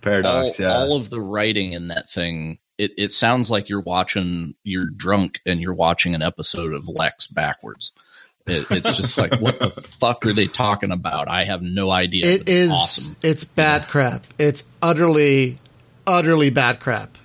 [0.00, 0.60] Paradox.
[0.60, 0.72] all, yeah.
[0.74, 2.58] all of the writing in that thing.
[2.78, 4.54] It, it sounds like you're watching.
[4.62, 7.92] You're drunk and you're watching an episode of Lexx backwards.
[8.46, 11.28] It, it's just like, what the fuck are they talking about?
[11.28, 12.26] I have no idea.
[12.26, 12.70] It it's is.
[12.70, 13.16] awesome.
[13.22, 14.24] It's bad crap.
[14.38, 15.58] It's utterly,
[16.06, 17.18] utterly bad crap.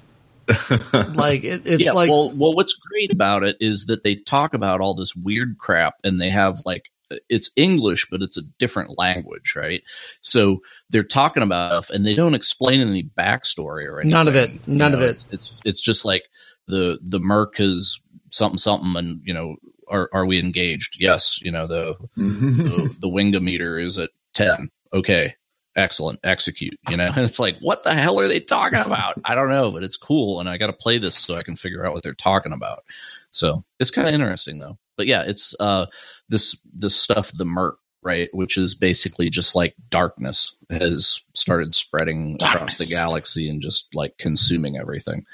[1.13, 4.53] like it, it's yeah, like well, well, what's great about it is that they talk
[4.53, 6.91] about all this weird crap, and they have like
[7.29, 9.81] it's English, but it's a different language, right?
[10.21, 14.11] So they're talking about stuff, and they don't explain any backstory or anything.
[14.11, 14.51] None of it.
[14.51, 15.09] You None of it.
[15.09, 16.23] It's, it's it's just like
[16.67, 19.55] the the Merc is something something, and you know,
[19.91, 20.97] are are we engaged?
[20.99, 25.35] Yes, you know the the, the wingometer is at 10 okay
[25.75, 26.19] excellent.
[26.23, 27.07] Execute you know?
[27.15, 29.15] And it's like what the hell are they talking about?
[29.23, 31.55] I don't know but it's cool and i got to play this so i can
[31.55, 32.83] figure out what they're talking about.
[33.31, 34.77] So it's kind of interesting though.
[34.97, 35.85] But yeah it's uh
[36.29, 42.37] this this stuff the merc right which is basically just like darkness has started spreading
[42.41, 45.25] across the galaxy and just like consuming everything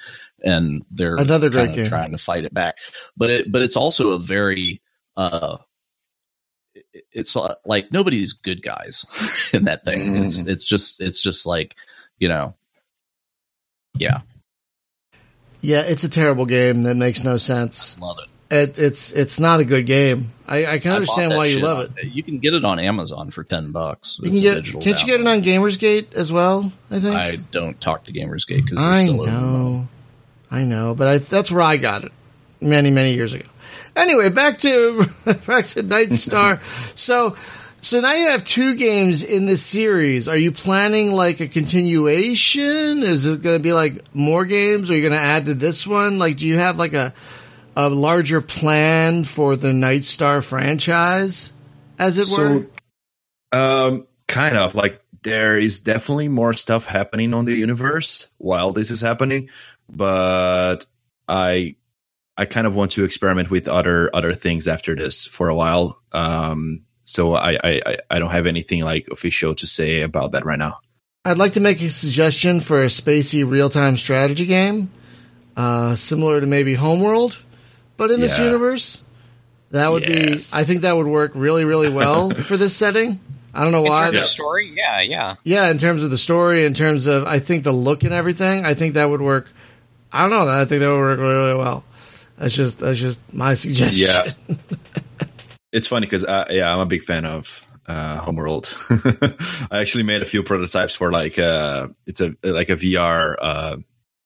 [0.44, 1.86] and they're Another great game.
[1.86, 2.76] trying to fight it back
[3.16, 4.82] but it but it's also a very
[5.16, 5.58] uh
[7.12, 9.06] it's uh, like nobody's good guys
[9.54, 10.16] in that thing.
[10.16, 11.76] It's it's just it's just like
[12.20, 12.54] you know,
[13.98, 14.22] yeah,
[15.62, 18.00] yeah, it's a terrible game that makes no sense.
[18.00, 18.30] love it.
[18.50, 20.32] It, it's it's not a good game.
[20.48, 22.06] I, I can I understand why you love on- it.
[22.14, 24.20] You can get it on Amazon for ten bucks.
[24.24, 26.72] You can a get can't you get it on Gamersgate as well?
[26.90, 29.88] I think I don't talk to Gamersgate because I still know,
[30.50, 32.14] I know, but I, that's where I got it
[32.62, 33.46] many many years ago.
[33.98, 36.62] Anyway, back to back to Nightstar.
[36.98, 37.36] so
[37.82, 40.28] so now you have two games in this series.
[40.28, 43.04] Are you planning like a continuation?
[43.04, 44.90] Is it going to be like more games?
[44.90, 46.20] Are you going to add to this one?
[46.20, 47.14] Like, do you have like a
[47.78, 51.54] a larger plan for the Nightstar franchise,
[52.00, 52.66] as it were?
[53.54, 58.72] So, um, kind of like there is definitely more stuff happening on the universe while
[58.72, 59.50] this is happening,
[59.88, 60.88] but
[61.28, 61.76] I
[62.36, 66.02] I kind of want to experiment with other other things after this for a while.
[66.12, 70.58] Um, so I, I I don't have anything like official to say about that right
[70.60, 70.80] now.
[71.24, 74.90] I'd like to make a suggestion for a spacey real time strategy game,
[75.56, 77.44] uh, similar to maybe Homeworld,
[77.98, 78.46] but in this Yeah.
[78.46, 79.02] universe.
[79.72, 80.52] That would Yes.
[80.54, 80.62] be.
[80.62, 83.20] I think that would work really, really well for this setting.
[83.54, 84.06] I don't know In why.
[84.06, 85.36] terms of that- story, yeah, yeah.
[85.44, 88.64] yeah, in terms of the story, in terms of I think the look and everything,
[88.66, 89.52] I think that would work.
[90.12, 90.48] I don't know.
[90.50, 91.84] I think that would work really, really well.
[92.38, 93.98] That's just that's just my suggestion.
[93.98, 94.58] Yeah.
[95.74, 98.74] It's funny because uh, yeah, I'm a big fan of uh, Homeworld.
[99.70, 103.78] I actually made a few prototypes for like uh, it's a like a VR uh,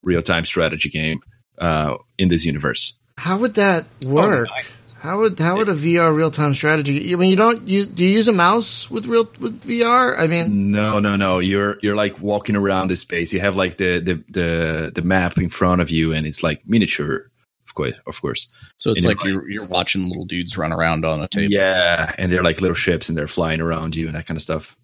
[0.03, 1.19] real time strategy game
[1.57, 2.93] uh, in this universe.
[3.21, 4.47] How would that oh, work?
[4.49, 4.71] Oh, nice.
[4.95, 7.13] How would how would a VR real time strategy?
[7.13, 10.17] I mean, you don't you do you use a mouse with real with VR?
[10.17, 11.39] I mean, No, no, no.
[11.39, 13.31] You're you're like walking around the space.
[13.33, 16.61] You have like the the the, the map in front of you, and it's like
[16.67, 17.31] miniature,
[17.67, 18.47] of course, of course.
[18.77, 21.51] So it's And like you're you're watching little dudes run around on a table.
[21.53, 24.41] Yeah, and they're like little ships, and they're flying around you, and that kind of
[24.43, 24.75] stuff.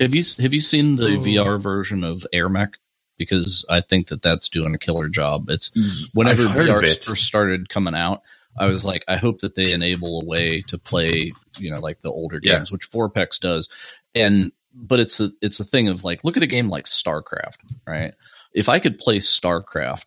[0.00, 1.20] Have you have you seen the Oh.
[1.20, 2.74] VR version of AirMech?
[3.22, 5.48] Because I think that that's doing a killer job.
[5.48, 6.10] It's mm.
[6.14, 7.04] whenever heard of VR it.
[7.04, 8.22] first started coming out,
[8.58, 12.00] I was like, I hope that they enable a way to play, you know, like
[12.00, 12.56] the older Yeah.
[12.58, 13.68] games, which VorpX does.
[14.14, 17.58] And but it's a it's a thing of like, look at a game like StarCraft,
[17.86, 18.14] right?
[18.52, 20.04] If I could play StarCraft,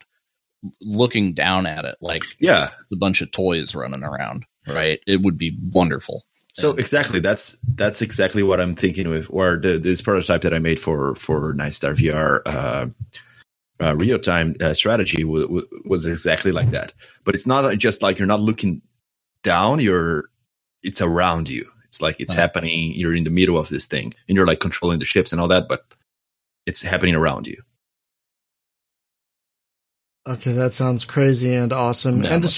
[0.80, 2.70] looking down at it like Yeah.
[2.92, 5.00] a bunch of toys running around, right?
[5.06, 6.24] It would be wonderful.
[6.56, 10.60] So exactly, that's that's exactly what I'm thinking with, or the, this prototype that I
[10.60, 12.42] made for for Nightstar VR.
[12.46, 12.88] Uh,
[13.82, 16.92] uh, real time uh, strategy w- w- was exactly like that,
[17.24, 18.82] but it's not just like you're not looking
[19.44, 20.24] down; you're
[20.82, 21.70] it's around you.
[21.86, 22.42] It's like it's Right.
[22.42, 22.94] happening.
[22.94, 25.48] You're in the middle of this thing, and you're like controlling the ships and all
[25.48, 25.84] that, but
[26.66, 27.62] it's happening around you.
[30.26, 32.50] okay, that sounds crazy and awesome Yeah, and but-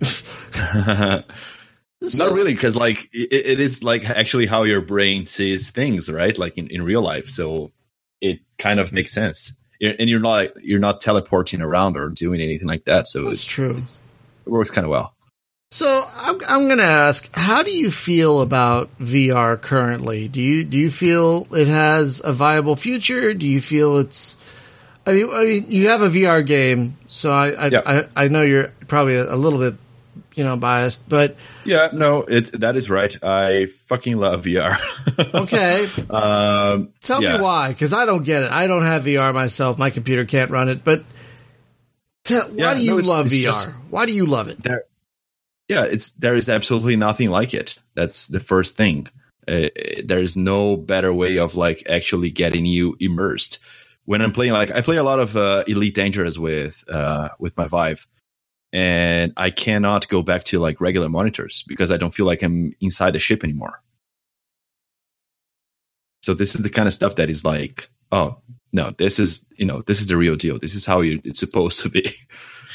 [2.02, 2.18] disorienting.
[2.18, 6.36] Not really, because like it, it is like actually how your brain sees things, right?
[6.38, 7.72] Like in, in real life, so
[8.20, 9.56] it kind of makes sense.
[9.82, 13.44] And you're not you're not teleporting around or doing anything like that, so That's it's,
[13.44, 13.76] true.
[13.78, 14.04] it's
[14.46, 15.14] it works kind of well.
[15.70, 20.28] So I'm I'm gonna ask, how do you feel about VR currently?
[20.28, 23.32] Do you do you feel it has a viable future?
[23.32, 24.36] Do you feel it's
[25.06, 27.82] I mean, I mean you have a VR game, so I I, Yeah.
[27.86, 29.76] I, I know you're probably a, a little bit
[30.34, 33.16] you know biased, but Yeah, no, it that is right.
[33.22, 34.76] I fucking love VR.
[35.34, 35.86] okay.
[36.10, 37.36] um, Tell yeah.
[37.38, 38.50] me why, because I don't get it.
[38.50, 39.78] I don't have VR myself.
[39.78, 40.84] My computer can't run it.
[40.84, 41.04] But
[42.24, 43.42] tell, why Yeah, do you no, it's- love it's VR?
[43.44, 44.62] just- why do you love it?
[44.62, 44.84] there
[45.68, 49.06] yeah it's there is absolutely nothing like it that's the first thing
[49.48, 49.68] uh,
[50.04, 53.60] there is no better way of like actually getting you immersed
[54.04, 57.56] when i'm playing like i play a lot of uh, elite dangerous with uh with
[57.56, 58.04] my vive
[58.72, 62.72] and i cannot go back to like regular monitors because i don't feel like i'm
[62.80, 63.82] inside the ship anymore.
[66.22, 68.38] So this is the kind of stuff that is like oh
[68.72, 70.58] no this is you know this is the real deal.
[70.58, 72.10] This is how you, it's supposed to be.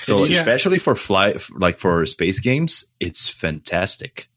[0.03, 0.39] So Yeah.
[0.39, 4.27] especially for fly like for space games it's fantastic.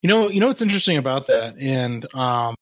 [0.00, 2.54] You know, you know what's interesting about that, and um,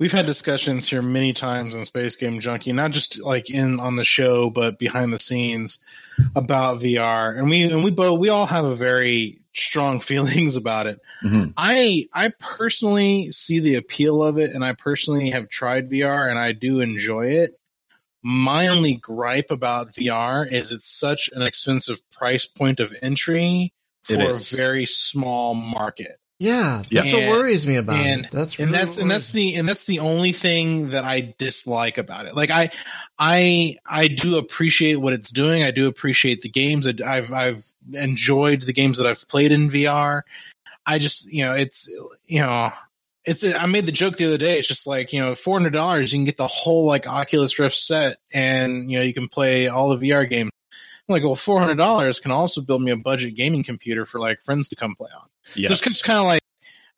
[0.00, 3.96] we've had discussions here many times on Space Game Junkie, not just like in on
[3.96, 5.78] the show, but behind the scenes
[6.34, 10.86] about VR, and we and we both we all have a very strong feelings about
[10.86, 11.00] it.
[11.22, 11.52] Mhm.
[11.56, 16.38] I I personally see the appeal of it, and I personally have tried VR, and
[16.38, 17.58] I do enjoy it.
[18.22, 23.72] My only gripe about VR is it's such an expensive price point of entry
[24.02, 28.32] for a very small market Yeah, that's what worries me about and- it.
[28.32, 32.26] That's and that's and that's the and that's the only thing that I dislike about
[32.26, 32.34] it.
[32.34, 32.70] Like I,
[33.16, 35.62] I, I do appreciate what it's doing.
[35.62, 36.88] I do appreciate the games.
[36.88, 40.22] I- I've I've enjoyed the games that I've played in VR.
[40.84, 41.88] I just you know it's
[42.26, 42.70] you know
[43.24, 44.58] it's I made the joke the other day.
[44.58, 47.56] It's just like you know four hundred dollars you can get the whole like Oculus
[47.60, 50.50] Rift set, and you know you can play all the VR games.
[51.12, 54.18] I'm like, well, four hundred dollars can also build me a budget gaming computer for
[54.20, 55.28] like friends to come play on.
[55.54, 56.40] yeah So it's just kind of like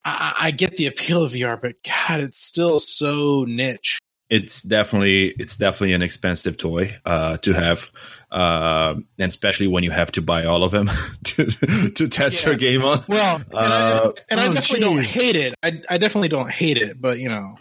[0.04, 3.98] I, I get the appeal of VR, but God, it's still so niche.
[4.30, 7.90] it's definitely it's definitely an expensive toy uh, to have,
[8.30, 10.88] uh, and especially when you have to buy all of them
[11.24, 11.46] to
[11.94, 12.50] to test Yeah.
[12.50, 13.02] your game on.
[13.08, 15.54] Well, and, Uh, I, and I oh, definitely don't hate it.
[15.62, 17.56] I, I definitely don't hate it, but you know,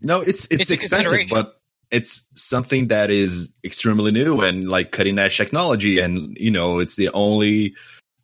[0.00, 1.57] No, it's it's, It's expensive, but
[1.90, 6.96] it's something that is extremely new and like cutting edge technology, and you know, it's
[6.96, 7.74] the only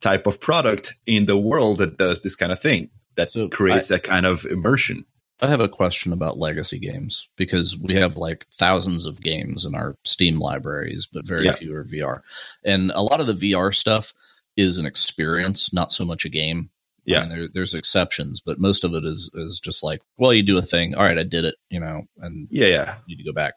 [0.00, 3.88] type of product in the world that does this kind of thing that So creates
[3.88, 5.05] that kind of immersion.
[5.40, 9.74] I have a question about legacy games because we have like thousands of games in
[9.74, 11.53] our Steam libraries, but very Yeah.
[11.53, 12.20] few are VR.
[12.64, 14.14] And a lot of the VR stuff
[14.57, 16.70] is an experience, not so much a game.
[17.07, 17.21] I Yeah.
[17.21, 20.57] mean, there, there's exceptions, but most of it is is just like, well, you do
[20.59, 22.97] a thing, all right, I did it, you know, and Yeah, yeah.
[23.09, 23.55] need to go back.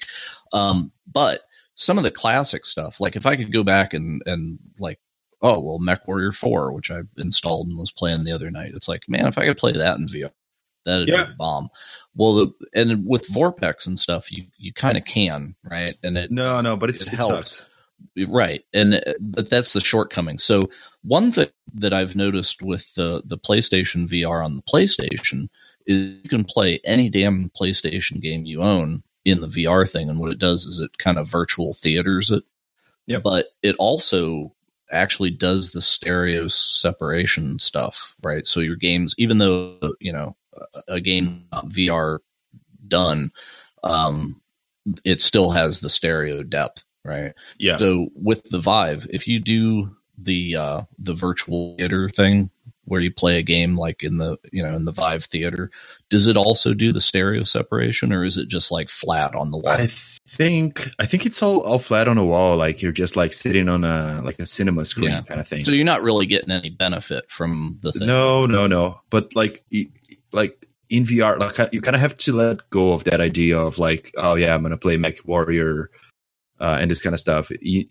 [0.53, 1.41] Um, but
[1.75, 4.99] some of the classic stuff, like if I could go back and and like,
[5.41, 9.03] oh well, MechWarrior Four, which I installed and was playing the other night, it's like,
[9.07, 10.31] man, if I could play that in VR,
[10.85, 11.25] that'd Yeah.
[11.25, 11.69] be a bomb.
[12.15, 15.93] Well, the, and with VorpX and stuff, you you kind of can, right?
[16.03, 17.63] And it No, no, but it's It it, helps.
[18.27, 20.37] Right and uh, but that's the shortcoming.
[20.37, 20.69] So
[21.03, 25.47] one thing that i've noticed with the the playstation vr on the playstation
[25.85, 30.19] is you can play any damn playstation game you own in the vr thing and
[30.19, 32.43] what it does is it kind of virtual theaters it.
[33.05, 34.53] Yeah but it also
[34.91, 38.45] actually does the stereo separation stuff right?
[38.45, 42.19] So your games even though you know a- a game vr
[42.87, 43.31] done
[43.83, 44.41] um
[45.03, 47.77] it still has the stereo depth right Yeah.
[47.77, 52.49] so with the Vive, if you do the uh, the virtual theater thing
[52.85, 55.69] where you play a game like in the you know in the Vive theater,
[56.09, 59.57] does it also do the stereo separation or is it just like flat on the
[59.57, 59.73] wall?
[59.73, 63.33] I think I think it's all, all flat on the wall, like you're just like
[63.33, 65.21] sitting on a like a cinema screen Yeah.
[65.21, 65.59] kind of thing.
[65.59, 68.07] so you're not really getting any benefit from the thing.
[68.07, 69.01] No, no, no.
[69.09, 69.63] But like,
[70.33, 73.77] like in VR, like you kind of have to let go of that idea of
[73.77, 75.87] like, oh yeah, I'm gonna play MechWarrior
[76.59, 77.51] uh, and this kind of stuff.
[77.61, 77.85] You,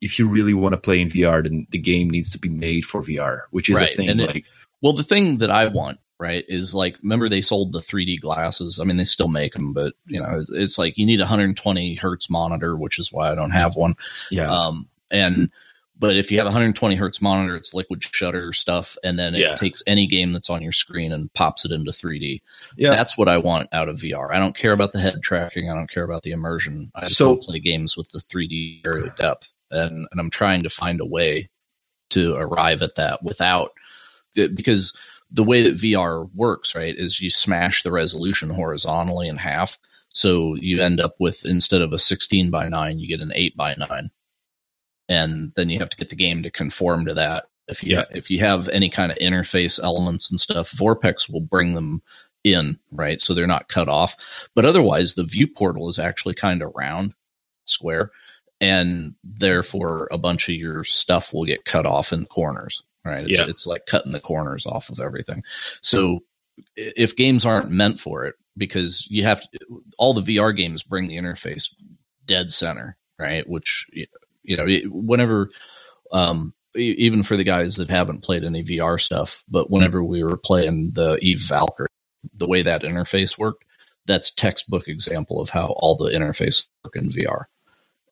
[0.00, 2.84] if you really want to play in VR, then the game needs to be made
[2.84, 4.08] for VR, which is Right, a thing.
[4.08, 4.44] and it- like,
[4.80, 8.80] Well, the thing that I want, right, is like remember they sold the 3D glasses.
[8.80, 11.24] I mean, they still make them, but you know, it's, it's like you need a
[11.24, 13.94] 120 hertz monitor, which is why I don't have one.
[14.30, 15.50] yeah, Um, and
[15.98, 19.40] but if you have a 120 hertz monitor, it's liquid shutter stuff, and then it
[19.40, 19.56] Yeah.
[19.56, 22.42] takes any game that's on your screen and pops it into 3D.
[22.76, 22.90] yeah.
[22.90, 24.32] That's what I want out of VR.
[24.32, 25.70] I don't care about the head tracking.
[25.70, 26.90] I don't care about the immersion.
[26.94, 30.30] I just So- want to play games with the 3D area depth, and and I'm
[30.30, 31.48] trying to find a way
[32.10, 33.72] to arrive at that without
[34.34, 34.94] because
[35.30, 39.78] the way that VR works, right, is you smash the resolution horizontally in half.
[40.10, 43.56] So you end up with instead of a 16 by 9, you get an 8
[43.56, 44.10] by 9.
[45.12, 47.44] And then you have to get the game to conform to that.
[47.68, 48.04] If you Yeah.
[48.12, 52.02] if you have any kind of interface elements and stuff, VorpX will bring them
[52.44, 53.20] in, right?
[53.20, 54.16] So they're not cut off.
[54.54, 57.12] But otherwise the view portal is actually kind of round,
[57.66, 58.10] square,
[58.60, 63.24] and therefore a bunch of your stuff will get cut off in the corners, right?
[63.28, 63.46] It's, Yeah.
[63.48, 65.44] it's like cutting the corners off of everything.
[65.82, 66.20] So
[66.76, 71.06] if games aren't meant for it, because you have to, all the VR games bring
[71.06, 71.72] the interface
[72.26, 73.48] dead center, right?
[73.48, 73.86] Which
[74.42, 75.50] you know, whenever,
[76.12, 80.36] um, even for the guys that haven't played any VR stuff, but whenever we were
[80.36, 81.88] playing the Eve Valkyrie,
[82.34, 83.64] the way that interface worked,
[84.06, 87.44] that's textbook example of how all the interfaces work in VR.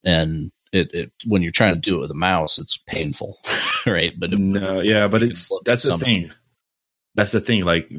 [0.05, 3.39] And it, it when you're trying to do it with a mouse, it's painful,
[3.87, 4.19] right?
[4.19, 6.23] But no, yeah, but it's that's at the something.
[6.23, 6.33] thing.
[7.15, 7.65] That's the thing.
[7.65, 7.91] Like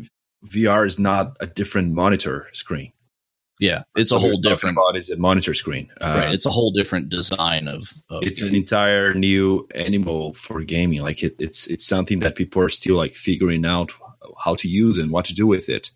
[0.46, 2.94] VR is not a different monitor screen.
[3.62, 5.90] Yeah, it's a whole different About is a monitor screen.
[6.02, 6.34] Uh, right.
[6.34, 7.94] It's a whole different design of.
[8.10, 11.02] of it's an entire new animal for gaming.
[11.04, 13.92] Like it, it's it's something that people are still like figuring out
[14.44, 15.92] how to use and what to do with it.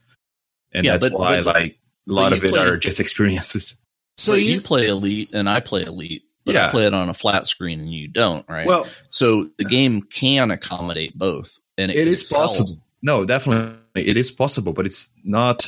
[0.72, 3.82] And Yeah, that's but- why but- like a lot of it play- are just experiences.
[4.18, 7.10] So but you, you play elite and I play elite, but I play it on
[7.10, 8.68] a flat screen and you don't, right?
[8.68, 12.78] Well, so the game can accommodate both, and it, it can possible.
[13.02, 15.68] No, definitely it is possible, but it's not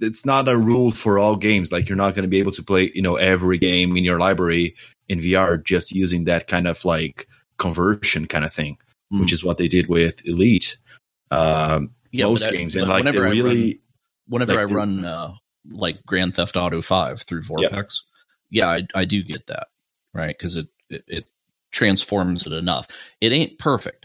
[0.00, 1.72] it's not a rule for all games.
[1.72, 4.18] Like you're not going to be able to play, you know, every game in your
[4.18, 4.74] library
[5.08, 7.26] in VR just using that kind of like
[7.58, 8.76] conversion kind of thing,
[9.12, 9.20] Mm.
[9.20, 10.76] which is what they did with Elite.
[11.30, 13.80] Um, Yeah, most I- games and like whenever I really run-
[14.28, 15.34] Whenever like I run uh,
[15.70, 18.00] like Grand Theft Auto Five through VorpX,
[18.50, 19.68] yeah, I, I do get that,
[20.12, 20.36] right?
[20.36, 21.24] Because it, it it
[21.70, 22.88] transforms it enough.
[23.20, 24.04] It ain't perfect,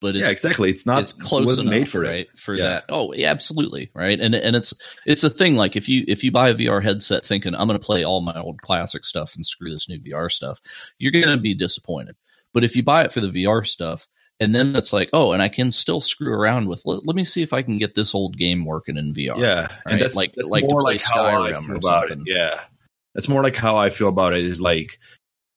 [0.00, 0.70] but it's yeah, exactly.
[0.70, 2.28] It's not it's close enough, made for it.
[2.38, 2.64] For Yeah.
[2.68, 2.84] that.
[2.88, 4.18] Oh, yeah, absolutely, right.
[4.20, 4.74] And and it's
[5.06, 5.56] it's a thing.
[5.56, 8.20] Like if you if you buy a VR headset thinking I'm going to play all
[8.20, 10.60] my old classic stuff and screw this new VR stuff,
[10.98, 12.16] you're going to be disappointed.
[12.52, 14.06] But if you buy it for the VR stuff,
[14.38, 16.82] and then it's like, oh, and I can still screw around with.
[16.84, 19.38] Let, let me see if I can get this old game working in VR.
[19.38, 19.70] Yeah, right?
[19.86, 22.18] and that's Like- that's like more like how I Skyrim feel or about it.
[22.26, 22.60] Yeah,
[23.14, 24.44] that's more like how I feel about it.
[24.44, 24.98] Is like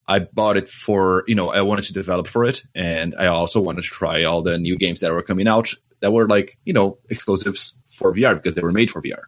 [0.10, 3.62] I bought it for you know I wanted to develop for it, and I also
[3.62, 6.74] wanted to try all the new games that were coming out that were like you
[6.74, 9.22] know exclusives for VR because they were made for VR.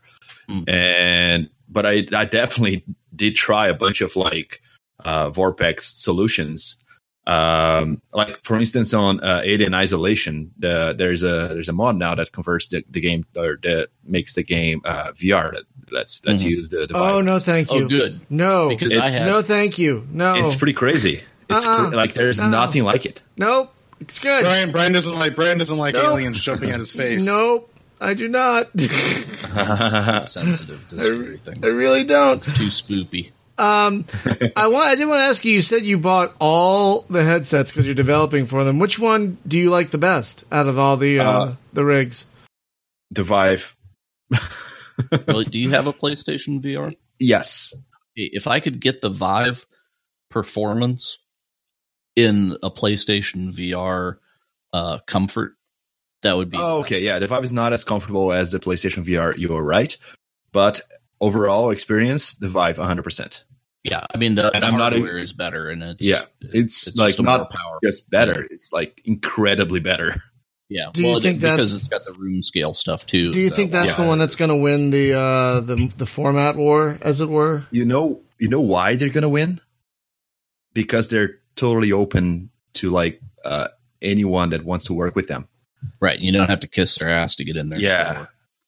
[0.49, 0.67] Mm.
[0.67, 2.83] And but I I definitely
[3.15, 4.61] did try a bunch of like
[5.05, 6.83] uh VorpX solutions
[7.27, 12.15] Um, like for instance, on uh, Alien Isolation, the, there's a there's a mod now
[12.15, 15.51] that converts the, the game or that makes the game uh, VR.
[15.53, 16.49] That let's let's Mhm.
[16.49, 17.85] use the, the Oh no, thank you.
[17.85, 18.21] Oh, good.
[18.29, 20.05] No, Because I had- no, thank you.
[20.11, 21.21] No, It's pretty crazy.
[21.49, 21.89] It's Uh-uh.
[21.89, 22.49] cra- like there's No.
[22.49, 23.21] nothing like it.
[23.37, 23.71] nope.
[23.99, 24.43] It's good.
[24.43, 26.05] Brian, Brian doesn't like Brian doesn't like Nope.
[26.05, 27.23] aliens jumping at his face.
[27.23, 28.67] Nope, I do not.
[28.79, 31.59] Sensitive to scary I things.
[31.61, 32.37] really don't.
[32.37, 33.29] It's too spoopy.
[33.57, 34.05] Um,
[34.55, 34.87] I want.
[34.91, 35.53] I did want to ask you.
[35.53, 38.79] You said you bought all the headsets because you're developing for them.
[38.79, 42.25] Which one do you like the best out of all the uh, Uh, the rigs?
[43.11, 43.75] the Vive,
[45.27, 46.93] Well, do you have a PlayStation VR?
[47.19, 47.73] yes.
[48.15, 49.65] If I could get the Vive
[50.29, 51.17] performance
[52.15, 54.17] in a PlayStation VR
[54.73, 55.53] uh, comfort,
[56.23, 56.57] that would be.
[56.57, 57.19] Oh, okay, yeah.
[57.19, 59.37] The Vive is not as comfortable as the PlayStation VR.
[59.37, 59.95] You are right,
[60.51, 60.81] but
[61.21, 63.03] overall experience, the Vive 100.
[63.03, 63.43] percent
[63.83, 66.23] Yeah, I mean the, And the I'm not a- hardware is better, and it's Yeah,
[66.41, 67.79] it's, like just a not more powerful.
[67.83, 68.45] Just better.
[68.51, 70.15] It's like incredibly better.
[70.73, 73.31] Yeah, Do you think it- that's- because it's got the room scale stuff too?
[73.31, 74.03] Do you is think that's why?
[74.05, 77.65] the one that's going to win the uh, the the format war, as it were?
[77.71, 79.59] You know, you know why they're gonna win?
[80.73, 83.67] Because they're totally open to like uh,
[84.01, 85.47] anyone that wants to work with them.
[85.99, 86.17] right?
[86.19, 87.79] You don't have to kiss their ass to get in there.
[87.79, 88.27] Yeah.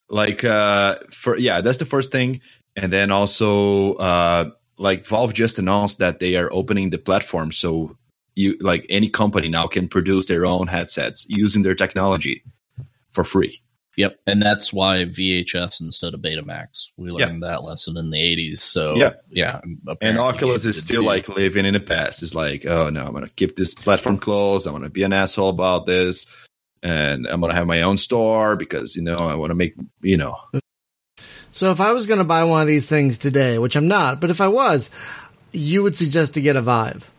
[0.09, 2.41] Like uh for yeah, that's the first thing.
[2.75, 7.95] And then also uh like Valve just announced that they are opening the platform so
[8.35, 12.43] you like any company now can produce their own headsets using their technology
[13.11, 13.61] for free.
[13.95, 16.87] Yep, and that's why VHS instead of Betamax.
[16.97, 18.57] We learned that lesson in the '80s.
[18.57, 19.13] So Yeah.
[19.29, 19.61] yeah,
[20.01, 22.23] And Oculus is still like living in the past.
[22.23, 24.65] It's like, oh no, I'm gonna keep this platform closed.
[24.65, 26.25] I'm gonna be an asshole about this,
[26.83, 30.17] and I'm gonna have my own store because you know I want to make you
[30.17, 30.37] know.
[31.49, 34.19] So if I was going to buy one of these things today, which I'm not,
[34.19, 34.89] but if I was,
[35.51, 37.11] you would suggest to get a Vive.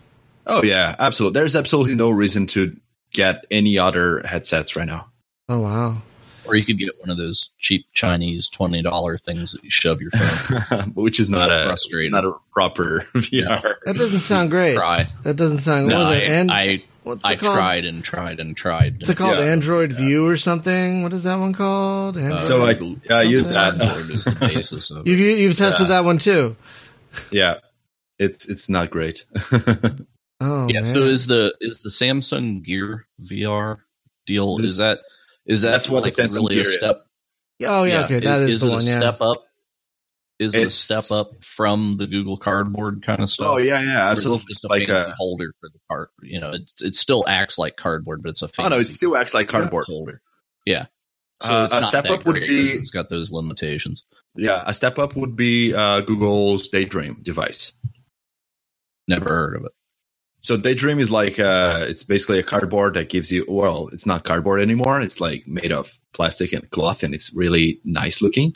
[0.44, 1.38] Oh yeah, absolutely.
[1.38, 2.76] There's absolutely no reason to
[3.12, 5.08] get any other headsets right now.
[5.48, 5.98] Oh wow.
[6.46, 10.02] or you could get one of those cheap Chinese twenty dollar things that you shove
[10.02, 10.90] your phone.
[10.94, 12.10] which is not a Frustrating.
[12.10, 13.76] not a proper VR.
[13.84, 14.74] That doesn't sound great.
[14.74, 15.06] Try.
[15.22, 15.86] That doesn't sound.
[15.86, 16.28] No, what was I, it?
[16.28, 17.57] And I, what's I it called?
[17.57, 18.96] tried and tried and tried.
[19.00, 19.38] It's it called?
[19.38, 19.44] Yeah.
[19.44, 21.02] Android View or something?
[21.05, 22.16] What is that one called?
[22.16, 22.40] Uh, Android?
[22.42, 23.80] So I- Google- I use that.
[23.80, 25.94] Android is the basis of you've you've tested Yeah.
[26.00, 26.57] that one too.
[27.30, 27.59] Yeah,
[28.18, 29.24] it's it's not great.
[30.40, 30.80] Oh yeah.
[30.80, 30.86] man.
[30.92, 33.78] So is the is the Samsung Gear VR
[34.26, 34.57] deal?
[34.57, 34.98] This- is that
[35.46, 36.74] is that That's what the like Samsung really Gear a is.
[36.74, 36.96] step?
[37.66, 38.80] oh yeah, okay, that is, is the it one.
[38.82, 38.98] a Yeah.
[38.98, 39.44] step up?
[40.41, 43.47] Is it a step up from the Google Cardboard kind of stuff?
[43.47, 44.47] oh yeah, yeah, absolutely.
[44.49, 46.09] Just a Like fancy uh, holder for the card.
[46.22, 48.85] You know, it it still acts like cardboard, but it's a fancy oh no, it
[48.87, 49.87] still acts like cardboard.
[49.87, 50.20] holder.
[50.66, 50.87] Yeah.
[51.43, 54.05] So Uh, a step up would be- it's got those limitations.
[54.37, 57.72] Yeah, a step up would be uh, Google's Daydream device.
[59.07, 59.72] Never heard of it.
[60.41, 64.24] So Daydream is like uh, it's basically a cardboard that gives you well, it's not
[64.24, 65.01] cardboard anymore.
[65.01, 68.55] It's like made of plastic and cloth, and it's really nice looking.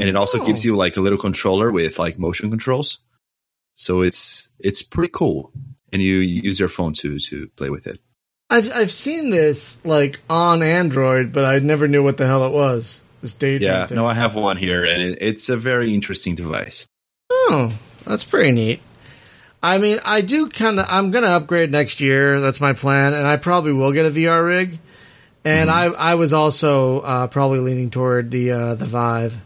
[0.00, 0.46] And it also Oh.
[0.46, 2.98] gives you like a little controller with like motion controls.
[3.76, 5.52] So it's it's pretty cool,
[5.92, 8.00] and you use your phone to to play with it.
[8.50, 12.52] I've I've seen this like on Android, but I never knew what the hell it
[12.52, 13.00] was.
[13.22, 13.96] This daydream Yeah, thing.
[13.96, 16.86] no, I have one here, and it, it's a very interesting device.
[17.30, 17.72] Oh,
[18.04, 18.80] that's pretty neat.
[19.62, 20.86] I mean, I do kind of.
[20.90, 22.40] I'm going to upgrade next year.
[22.40, 24.78] That's my plan, and I probably will get a VR rig.
[25.46, 25.94] And Mm-hmm.
[26.00, 29.36] I, I was also uh, probably leaning toward the uh, the Vive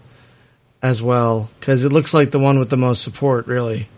[0.83, 3.89] as well because it looks like the one with the most support, really,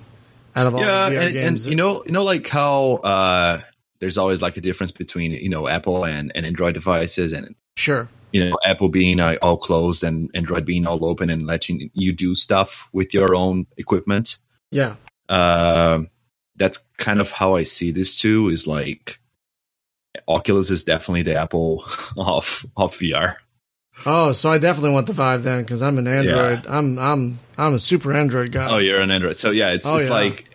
[0.55, 3.61] out of all yeah, the VR and, and you know, you know, like how uh,
[4.01, 8.09] there's always like a difference between you know Apple and, and Android devices, and sure.
[8.33, 12.13] you know Apple being uh, all closed and Android being all open and letting you
[12.13, 14.39] do stuff with your own equipment.
[14.71, 14.97] Yeah.
[15.29, 16.09] Um,
[16.57, 18.49] that's kind of how I see this too.
[18.49, 19.21] Is like
[20.27, 21.85] Oculus is definitely the Apple
[22.17, 23.37] of of VR.
[24.07, 26.67] Oh, so I definitely want the Vive then because I'm an Android.
[26.69, 28.69] I'm I'm I'm a super Android guy.
[28.71, 29.37] Oh, you're an Android.
[29.37, 30.11] So yeah, it's Oh, it's yeah.
[30.13, 30.47] like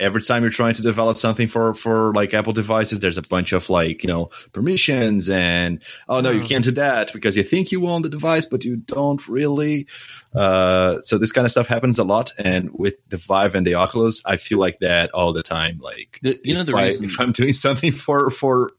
[0.00, 3.52] every time you're trying to develop something for for like Apple devices, there's a bunch
[3.52, 6.46] of like you know permissions and oh no, you Oh.
[6.46, 9.86] can't do that because you think you own the device, but you don't really.
[10.34, 13.74] Uh, so this kind of stuff happens a lot, and with the Vive and the
[13.74, 15.78] Oculus, I feel like that all the time.
[15.82, 18.72] Like The- you know the I- reason- if I'm doing something for for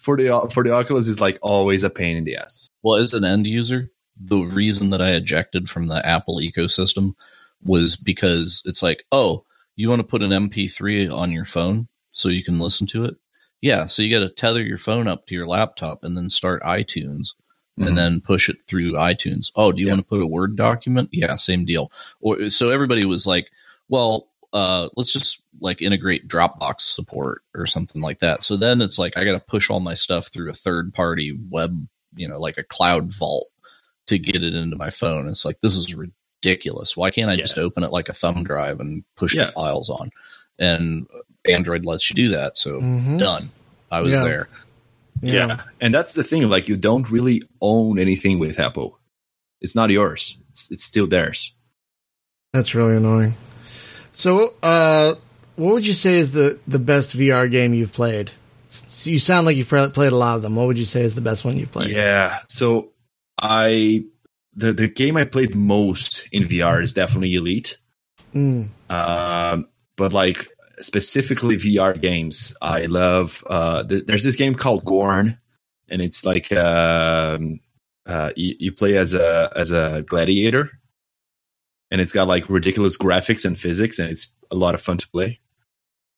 [0.00, 2.70] for the for the Oculus is like always a pain in the ass.
[2.82, 7.14] Well, as an end user, the reason that I ejected from the Apple ecosystem
[7.62, 9.44] was because it's like, oh,
[9.76, 13.16] you want to put an MP3 on your phone so you can listen to it?
[13.60, 16.62] Yeah, so you got to tether your phone up to your laptop and then start
[16.62, 17.34] iTunes
[17.78, 17.88] Mhm.
[17.88, 19.52] and then push it through iTunes.
[19.54, 19.92] Oh, do you Yeah.
[19.94, 21.10] want to put a Word document?
[21.12, 21.92] Yeah, same deal.
[22.20, 23.50] Or so everybody was like,
[23.88, 28.42] well, uh, let's just like integrate Dropbox support or something like that.
[28.42, 31.38] So then it's like I got to push all my stuff through a third party
[31.50, 31.86] web,
[32.16, 33.46] you know, like a cloud vault
[34.08, 35.28] to get it into my phone.
[35.28, 36.96] It's like this is ridiculous.
[36.96, 37.42] Why can't I Yeah.
[37.42, 39.44] just open it like a thumb drive and push Yeah.
[39.46, 40.10] the files on?
[40.58, 41.06] And
[41.48, 42.58] Android lets you do that.
[42.58, 43.18] So Mhm.
[43.18, 43.50] done.
[43.90, 44.24] I was Yeah.
[44.24, 44.48] there.
[45.22, 45.62] Yeah.
[45.80, 46.48] And that's the thing.
[46.48, 48.98] Like, you don't really own anything with Apple.
[49.60, 50.38] It's not yours.
[50.50, 51.54] It's, it's still theirs.
[52.52, 53.34] That's really annoying.
[54.12, 55.14] So, uh,
[55.56, 58.30] what would you say is the, the best VR game you've played?
[58.68, 60.56] S- You sound like you've played a lot of them.
[60.56, 61.90] What would you say is the best one you've played?
[61.90, 62.38] Yeah.
[62.48, 62.90] So
[63.40, 64.04] I
[64.54, 67.76] the the game I played most in VR is definitely Elite.
[68.34, 68.68] Mm.
[68.88, 70.46] Um, but like
[70.80, 73.44] specifically VR games, I love.
[73.48, 75.38] Uh, th- there's this game called Gorn,
[75.88, 77.60] and it's like um,
[78.06, 80.70] uh, you, you play as a as a gladiator,
[81.90, 85.08] and it's got like ridiculous graphics and physics, and it's a lot of fun to
[85.08, 85.40] play.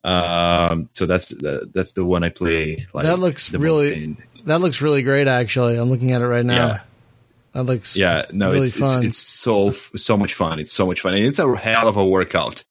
[0.04, 2.86] Um, so that's the, that's the one I play.
[2.92, 4.16] Like That looks really- in.
[4.46, 5.76] That looks really great, actually.
[5.76, 6.66] I'm looking at it right now.
[6.66, 6.80] Yeah.
[7.52, 10.58] That looks Yeah, no, really it's, it's it's so so much fun.
[10.58, 12.64] It's so much fun, and it's a hell of a workout.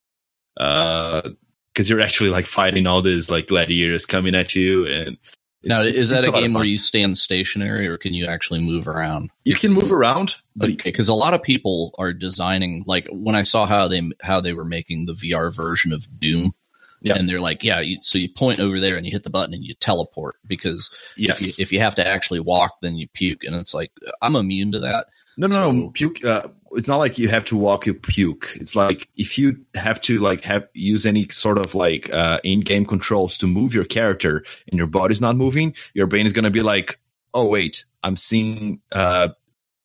[0.57, 1.29] Uh,
[1.71, 5.17] because you're actually like fighting all these like gladiators coming at you, and
[5.63, 8.61] it's, now, it's- is that a game where you stand stationary or can you actually
[8.61, 9.29] move around?
[9.45, 10.35] you can move around?
[10.55, 14.01] But Okay, because a lot of people are designing like when I saw how they
[14.21, 16.53] how they were making the VR version of Doom,
[17.01, 17.15] Yeah.
[17.15, 19.53] and they're like, yeah, you, so you point over there and you hit the button
[19.53, 23.07] and you teleport because yes, if you if you have to actually walk, then you
[23.07, 23.91] puke, and it's like
[24.21, 25.07] I'm immune to that.
[25.37, 26.23] No, no, no, puke.
[26.23, 28.53] Uh, it's not like you have to walk, you puke.
[28.55, 32.85] It's like if you have to like have use any sort of like uh, in-game
[32.85, 36.61] controls to move your character, and your body's not moving, your brain is gonna be
[36.61, 36.99] like,
[37.33, 39.29] oh wait, I'm seeing uh,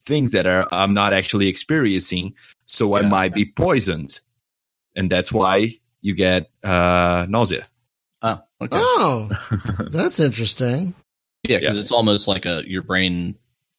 [0.02, 2.34] things that are I'm not actually experiencing,
[2.66, 3.08] so I Yeah.
[3.08, 4.20] might be poisoned,
[4.94, 7.66] and that's why you get uh, nausea.
[8.22, 9.28] Oh, okay, Oh,
[9.90, 10.94] that's interesting.
[11.48, 11.80] yeah, because yeah.
[11.82, 13.36] it's almost like a your brain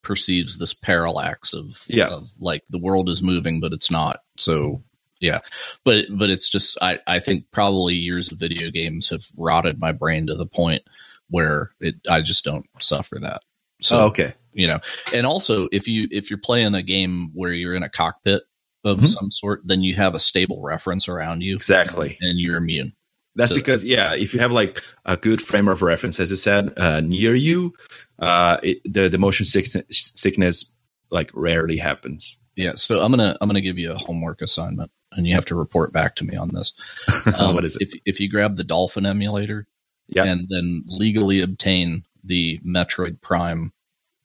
[0.07, 2.07] perceives this parallax of Yeah.
[2.07, 4.21] of like the world is moving but it's not.
[4.37, 4.81] So
[5.19, 5.39] yeah,
[5.83, 9.91] but but it's just I I think probably years of video games have rotted my
[9.91, 10.83] brain to the point
[11.29, 13.41] where it I just don't suffer that.
[13.81, 14.33] So oh, okay.
[14.53, 14.79] you know
[15.13, 18.43] and also if you if you're playing a game where you're in a cockpit
[18.85, 19.07] of Mhm.
[19.09, 22.17] some sort then you have a stable reference around you Exactly.
[22.21, 22.93] and you're immune
[23.37, 26.35] That's So- because yeah, if you have like a good frame of reference, as I
[26.35, 27.73] said, uh, near you,
[28.19, 30.73] uh, it, the the motion sick- sickness
[31.11, 32.37] like rarely happens.
[32.57, 35.55] yeah so i'm gonna i'm gonna give you a homework assignment and you have to
[35.55, 36.73] report back to me on this
[37.37, 37.83] Um, what is it?
[37.93, 39.67] if, if you grab the dolphin emulator
[40.09, 40.25] Yeah.
[40.25, 43.71] and then legally obtain the metroid prime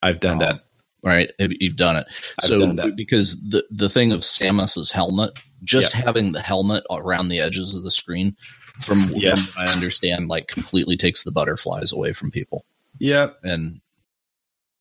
[0.02, 0.64] I've done that.
[1.04, 2.06] right you've done it
[2.42, 2.96] I've so done that.
[2.96, 7.84] because the the thing of samus's helmet just having the helmet around the edges of
[7.84, 8.34] the screen
[8.80, 9.34] from, Yeah.
[9.34, 12.64] from what i understand like completely takes the butterflies away from people
[12.98, 13.28] Yeah.
[13.42, 13.80] and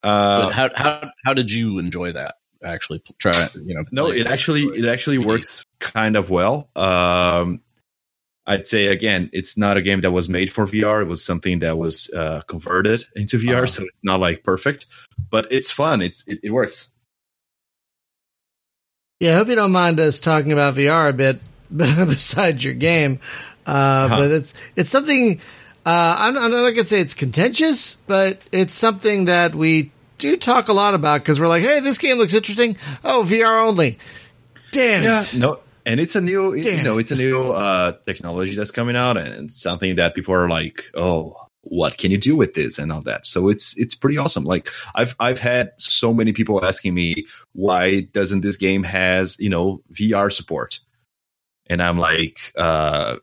[0.04, 4.26] Uh, how how how did you enjoy that actually p- try you know no, it
[4.28, 6.70] actually it actually works kind of well.
[6.76, 7.62] Um,
[8.48, 11.04] I'd say again, it's not a game that was made for VR.
[11.04, 13.68] It was something that was uh, converted into VR, Uh-huh.
[13.68, 14.88] so it's not like perfect,
[15.30, 16.02] but it's fun.
[16.02, 16.92] It's it, it works.
[19.20, 21.40] Yeah, I hope you don't mind us talking about VR a bit
[21.76, 23.20] besides your game.
[23.66, 24.18] Uh, Uh-huh.
[24.18, 25.40] But it's it's something
[25.86, 30.68] uh, I'm, I'm not gonna say it's contentious, but it's something that we do talk
[30.68, 32.78] a lot about because we're like, hey, this game looks interesting.
[33.04, 33.98] Oh, VR only.
[34.72, 35.40] Damn it!
[35.40, 36.84] No, and it's a new, you Damn.
[36.84, 40.48] know, it's a new uh, technology that's coming out, and it's something that people are
[40.48, 43.26] like, oh, what can you do with this and all that.
[43.26, 44.44] So it's it's pretty awesome.
[44.44, 49.50] Like I've I've had so many people asking me why doesn't this game has you
[49.50, 50.80] know VR support,
[51.68, 53.18] and I'm like, uh,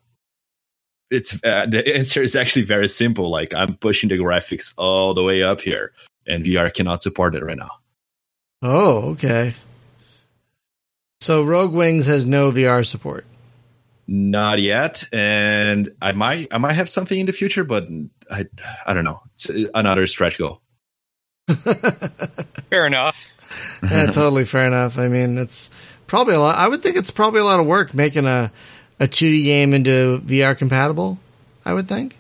[1.11, 3.31] it's uh, the answer is actually very simple.
[3.31, 5.93] Like I'm pushing the graphics all the way up here,
[6.27, 7.71] and VR cannot support it right now.
[8.63, 9.55] Oh, okay.
[11.21, 13.25] So Rogue Wings has no VR support.
[14.07, 17.89] Not yet, and I might I might have something in the future, but
[18.31, 18.47] I
[18.87, 19.21] I don't know.
[19.35, 20.63] It's another stretch goal.
[22.71, 23.33] Fair enough.
[23.83, 24.99] yeah, totally fair enough.
[24.99, 25.71] I mean, it's
[26.07, 26.59] probably a lot.
[26.59, 28.53] I would think it's probably a lot of work making a
[29.01, 31.19] a 2D game into VR compatible.
[31.65, 32.17] I would think.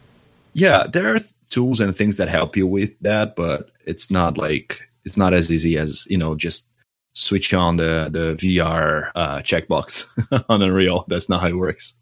[0.52, 1.20] Yeah, there are
[1.50, 5.50] tools and things that help you with that, but it's not like it's not as
[5.50, 6.68] easy as you know just
[7.12, 10.06] switch on the the VR uh, checkbox
[10.48, 11.04] on Unreal.
[11.08, 11.94] That's not how it works.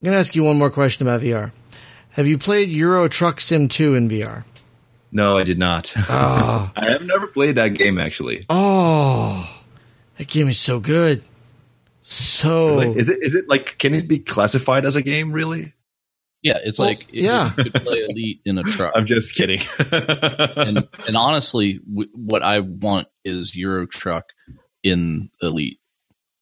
[0.00, 1.50] I'm gonna ask you one more question about VR.
[2.10, 4.44] Have you played Euro Truck Sim 2 in VR?
[5.10, 5.92] No, I did not.
[5.96, 8.42] Oh, I have never played that game actually.
[8.48, 9.48] oh,
[10.16, 11.22] that game is so good,
[12.10, 12.98] So Really?
[12.98, 15.74] Is it is it like can it be classified as a game really?
[16.42, 17.52] Yeah, it's Well, like if yeah.
[17.58, 18.92] you could play Elite in a truck.
[18.96, 19.60] I'm just kidding.
[20.56, 24.24] and and honestly, w- what I want is Euro Truck
[24.82, 25.80] in Elite.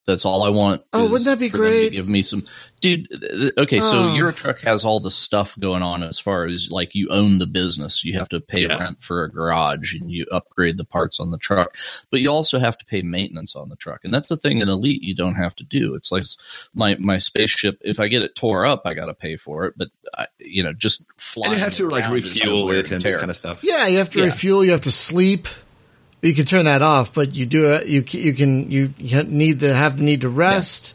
[0.06, 0.82] That's all I want.
[0.92, 1.92] Oh, wouldn't that be for them to great?
[1.92, 2.46] give me some,
[2.80, 3.08] dude.
[3.10, 4.14] th- Okay, so Oh.
[4.14, 7.46] Euro Truck has all the stuff going on as far as like you own the
[7.46, 8.04] business.
[8.04, 8.78] You have to pay Yeah.
[8.78, 11.76] rent for a garage and you upgrade the parts on the truck,
[12.12, 14.00] but you also have to pay maintenance on the truck.
[14.04, 15.94] And that's the thing in Elite you don't have to do.
[15.96, 16.24] It's like
[16.74, 17.78] my my spaceship.
[17.84, 19.74] If I get it tore up, I got to pay for it.
[19.76, 21.50] But I, you know, just fly.
[21.50, 23.64] you have to like around is no refuel it and this kind of stuff.
[23.64, 24.26] yeah, you have to Yeah.
[24.26, 24.64] refuel.
[24.64, 25.48] You have to sleep.
[26.22, 27.86] You can turn that off, but you do it.
[27.86, 30.94] You c- you can you need to have the need to rest.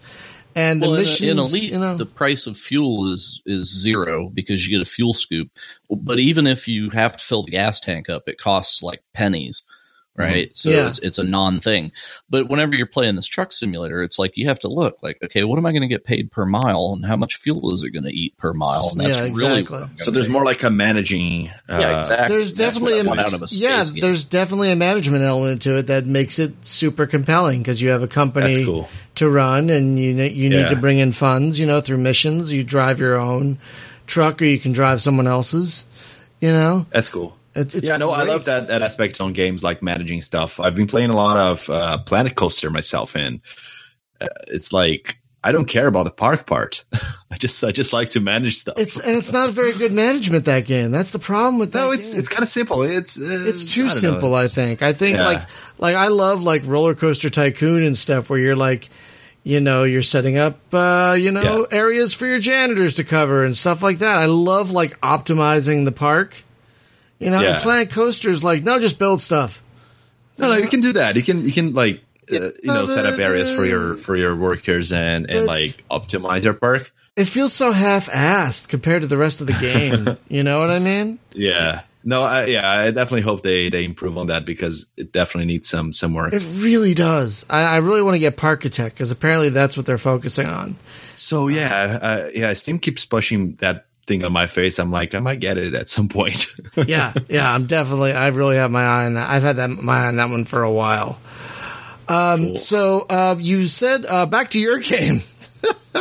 [0.54, 4.30] And the well, in, in elite, you know, the price of fuel is is zero
[4.30, 5.50] because you get a fuel scoop.
[5.90, 9.64] But even if you have to fill the gas tank up, it costs like pennies,
[10.18, 10.56] right?
[10.56, 10.88] So Yeah.
[10.88, 11.92] it's it's a non thing.
[12.30, 15.44] But whenever you're playing this truck simulator, it's like you have to look like, okay,
[15.44, 17.90] what am I going to get paid per mile, and how much fuel is it
[17.92, 18.90] going to eat per mile?
[18.92, 19.80] And that's Yeah, really exactly.
[19.80, 20.34] what I'm So there's pay.
[20.34, 21.50] more like a managing.
[21.70, 22.36] Uh, Yeah, exactly.
[22.36, 24.02] there's definitely I a want out of a yeah, game.
[24.02, 28.04] there's definitely a management element to it that makes it super compelling because you have
[28.04, 28.90] a company That's cool.
[29.16, 30.68] to run and you you need Yeah.
[30.70, 32.52] to bring in funds, you know, through missions.
[32.54, 33.58] You drive your own
[34.08, 35.86] truck or you can drive someone else's.
[36.42, 37.38] You know, That's cool.
[37.56, 40.60] It's, it's yeah, no, I love that, that aspect on games like managing stuff.
[40.60, 43.42] I've been playing a lot of uh, Planet Coaster myself, and
[44.20, 46.84] uh, it's like I don't care about the park part.
[47.32, 48.76] I just I just like to manage stuff.
[48.78, 50.92] It's and it's not very good management that game.
[50.92, 51.80] That's the problem with that.
[51.80, 52.20] no, it's game.
[52.20, 52.84] it's kind of simple.
[52.84, 54.36] It's uh, it's too I know, simple.
[54.36, 54.82] I think.
[54.82, 55.26] I think Yeah.
[55.26, 55.42] like
[55.80, 58.90] like I love like roller coaster tycoon and stuff where you're like,
[59.44, 61.78] you know, you're setting up uh, you know Yeah.
[61.78, 64.20] areas for your janitors to cover and stuff like that.
[64.20, 66.44] I love like optimizing the park.
[67.22, 67.60] You know, Yeah.
[67.60, 69.62] Planet Coaster's like no, just build stuff.
[70.40, 71.16] No, no, you can do that.
[71.16, 74.36] You can you can like uh, you know set up areas for your for your
[74.36, 76.92] workers and and like optimize your park.
[77.16, 80.18] It feels so half-assed compared to the rest of the game.
[80.30, 81.20] you know what I mean?
[81.34, 81.82] Yeah.
[82.04, 85.70] No, I, yeah, I definitely hope they they improve on that because it definitely needs
[85.70, 86.34] some some work.
[86.34, 87.46] It really does.
[87.48, 90.78] I, I really want to get Parkitect because apparently that's what they're focusing on.
[91.14, 94.80] So yeah, uh, yeah, Steam keeps pushing that thing on my face.
[94.80, 96.48] I'm like, I might get it at some point.
[96.88, 98.14] yeah, yeah, I'm definitely.
[98.14, 99.30] I really have my eye on that.
[99.30, 101.20] I've had that my eye on that one for a while.
[102.08, 102.56] Um, Cool.
[102.56, 105.22] so uh, you said uh, back to your game,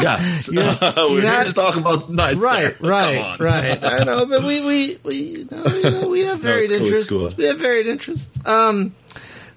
[0.01, 2.75] yeah, so, Yeah, we're you here to talk about Night right?
[2.75, 2.91] Star.
[2.91, 3.17] Right?
[3.17, 3.39] Come on.
[3.39, 3.79] Right?
[3.85, 6.79] I know, but we we we you know, you know, we have No, varied cool,
[6.79, 7.09] interests.
[7.11, 7.29] cool.
[7.37, 8.45] We have varied interests.
[8.47, 8.95] Um,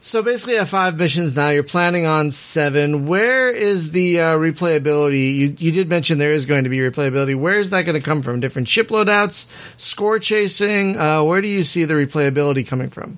[0.03, 1.47] so basically, you have five missions now.
[1.47, 3.07] You're planning on seven.
[3.07, 5.33] Where is the uh, replayability?
[5.33, 7.37] You you did mention there is going to be replayability.
[7.37, 8.41] Where is that going to come from?
[8.41, 9.47] Different ship loadouts,
[9.79, 10.97] score chasing.
[10.99, 13.17] Uh, where do you see the replayability coming from?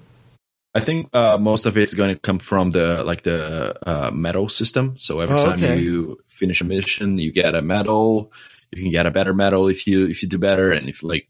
[0.75, 4.47] I think uh, most of it's going to come from the like the uh, medal
[4.47, 4.93] system.
[4.99, 5.79] So every Oh, time okay.
[5.79, 8.31] you finish a mission, you get a medal.
[8.71, 11.27] You can get a better medal if you if you do better, and if like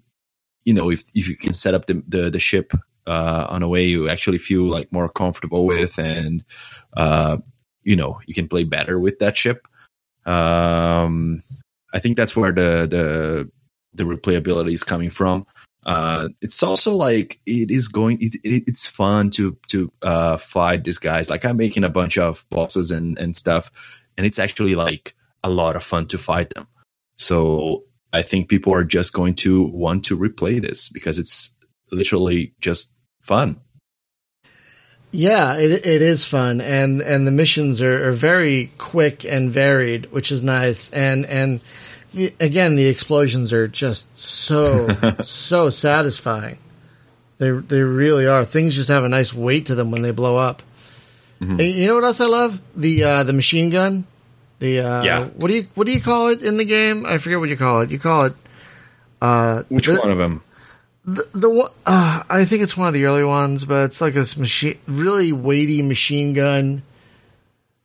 [0.66, 2.74] you know if if you can set up the the, the ship
[3.08, 6.44] uh, on a way you actually feel like more comfortable with, and
[6.96, 7.38] uh,
[7.84, 9.68] you know you can play better with that ship.
[10.26, 11.44] Um,
[11.94, 13.50] I think that's where the the
[13.94, 15.46] the replayability is coming from.
[15.86, 20.84] Uh it's also like it is going it, it, it's fun to to uh fight
[20.84, 21.30] these guys.
[21.30, 23.72] Like i'm making a bunch of bosses and and stuff
[24.18, 26.68] and it's actually like a lot of fun to fight them.
[27.18, 27.84] So
[28.14, 31.56] i think people are just going to want to replay this because it's
[31.92, 32.95] literally just
[33.26, 33.58] fun
[35.12, 40.08] Yeah, it it is fun, and and the missions are, are very quick and varied,
[40.12, 40.92] which is nice.
[40.92, 41.62] And and
[42.14, 44.90] the, again, the explosions are just so
[45.24, 46.58] so satisfying.
[47.38, 48.44] They they really are.
[48.44, 50.62] Things just have a nice weight to them when they blow up.
[51.40, 51.60] Mm-hmm.
[51.60, 52.60] You know what else I love?
[52.76, 54.04] The uh, the machine gun.
[54.60, 55.26] The uh, Yeah.
[55.40, 57.06] What do you what do you call it in the game?
[57.06, 57.92] I forget what you call it.
[57.92, 58.34] You call it.
[59.22, 60.42] Uh, which the- one of them
[61.06, 64.14] the, the one, uh, I think it's one of the early ones, but it's like
[64.14, 66.82] this machine, really weighty machine gun.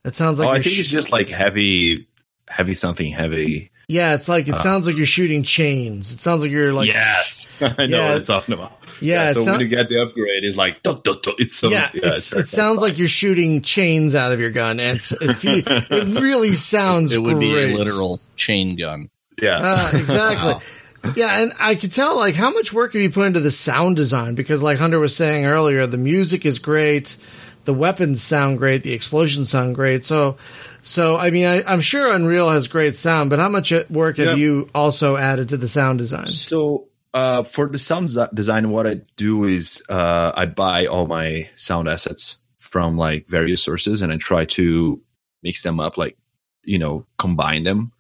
[0.05, 2.09] It sounds like oh i think sh- it's just like heavy
[2.49, 6.13] heavy something heavy yeah, it's like it sounds like you're shooting chains.
[6.15, 7.49] It sounds like you're like yes
[7.79, 8.09] i know Yeah.
[8.11, 10.83] what it's talking about Yeah, it so sound- when you get the upgrade it's like
[10.83, 14.39] duh, duh, duh, it's so yeah, it's, it sounds like you're shooting chains out of
[14.41, 15.91] your gun, and it's, it, fe- it
[16.23, 17.67] really sounds it would great.
[17.67, 19.11] be a literal chain gun.
[19.43, 20.55] yeah Uh, exactly.
[21.17, 23.97] Yeah, and I could tell like how much work have you put into the sound
[23.97, 27.17] design because like Hunter was saying earlier, the music is great,
[27.65, 30.05] the weapons sound great, the explosions sound great.
[30.05, 30.37] So
[30.83, 34.27] so I mean I, I'm sure Unreal has great sound, but how much work have
[34.39, 34.45] Yeah.
[34.45, 36.29] you also added to the sound design?
[36.29, 41.49] So uh, for the sound design, what I do is uh, I buy all my
[41.57, 45.03] sound assets from like various sources, and I try to
[45.43, 46.17] mix them up like
[46.63, 47.91] you know combine them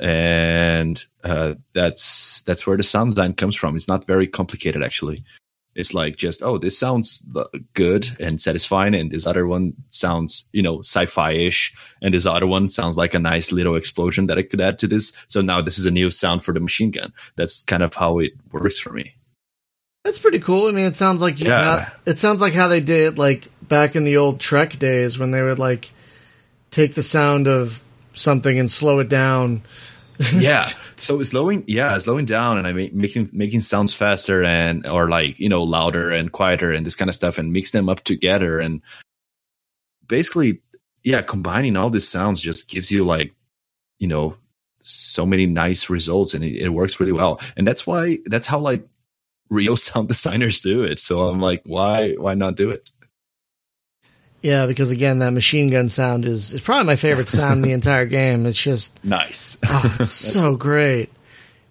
[0.00, 3.76] and uh, that's that's where the sound design comes from.
[3.76, 5.18] It's not very complicated actually.
[5.74, 7.22] It's like just oh this sounds
[7.74, 12.70] good and satisfying and this other one sounds you know sci-fi-ish and this other one
[12.70, 15.12] sounds like a nice little explosion that i could add to this.
[15.28, 17.12] So now this is a new sound for the machine gun.
[17.36, 19.16] That's kind of how it works for me.
[20.04, 20.68] That's pretty cool.
[20.68, 21.90] I mean, it sounds like Yeah.
[22.06, 25.42] it sounds like how they did like back in the old Trek days when they
[25.42, 25.90] would like
[26.70, 27.82] take the sound of
[28.16, 29.62] something and slow it down.
[30.34, 30.64] yeah.
[30.96, 35.38] So slowing yeah slowing down and i mean making making sounds faster and or like
[35.38, 38.58] you know louder and quieter and this kind of stuff and mix them up together
[38.58, 38.80] and
[40.06, 40.62] basically
[41.04, 43.34] yeah combining all these sounds just gives you like
[43.98, 44.34] you know
[44.86, 47.40] so many nice results and it, it works really well.
[47.56, 48.86] And that's why that's how like
[49.50, 50.98] real sound designers do it.
[50.98, 52.90] So i'm like why why not do it
[54.46, 57.72] Yeah, because again, that machine gun sound is, is probably my favorite sound in the
[57.80, 58.46] entire game.
[58.46, 61.10] It's just nice oh, it's so great.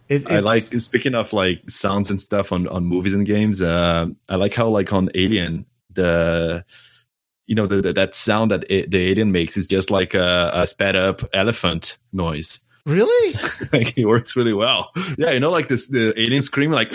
[0.10, 3.62] It, I like speaking of like sounds and stuff on on movies and games.
[3.62, 6.66] Uh, I like how like on Alien the
[7.48, 10.52] you know the, the that sound that a- the alien makes is just like a,
[10.54, 12.60] a sped up elephant noise.
[12.86, 13.40] really.
[13.72, 14.92] like it works really well.
[15.18, 16.92] Yeah, you know, like this the alien scream like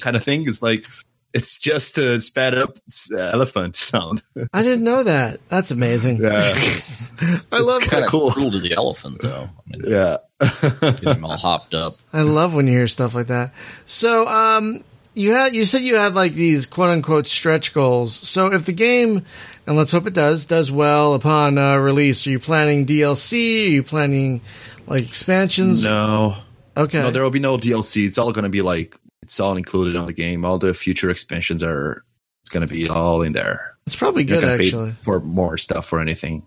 [0.00, 0.86] kind of thing is like
[1.34, 2.78] it's just a sped up
[3.18, 4.22] elephant sound.
[4.52, 5.46] I didn't know that.
[5.48, 6.22] That's amazing.
[6.22, 6.30] Yeah,
[7.52, 8.30] I love Kinda Kind of cool.
[8.32, 9.48] cruel to the elephant, though.
[9.50, 10.16] I mean, yeah.
[10.80, 11.96] get him all hopped up.
[12.12, 13.52] I love when you hear stuff like that.
[13.86, 14.82] So, um,
[15.14, 18.14] you had you said you had like these quote unquote stretch goals.
[18.14, 19.24] So, if the game,
[19.66, 23.66] and let's hope it does, does well upon uh, release, are you planning DLC?
[23.66, 24.40] Are you planning
[24.86, 25.84] like expansions?
[25.84, 26.36] no,
[26.76, 26.98] Okay.
[27.00, 28.04] no, there will be no DLC.
[28.06, 30.44] It's all going to be like it's all included on the game.
[30.44, 32.04] All the future expansions are.
[32.42, 33.74] It's going to be all in there.
[33.86, 34.92] That's probably You're good actually.
[35.00, 36.46] for more stuff or anything.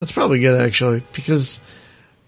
[0.00, 1.60] That's probably good actually because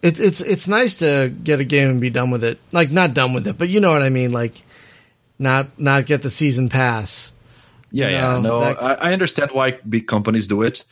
[0.02, 2.58] it's it's it's nice to get a game and be done with it.
[2.72, 4.32] Like not done with it, but you know what I mean.
[4.32, 4.60] Like
[5.38, 7.32] not not get the season pass.
[7.92, 8.20] Yeah, yeah.
[8.40, 10.84] No, No, that- I, I understand why big companies do it.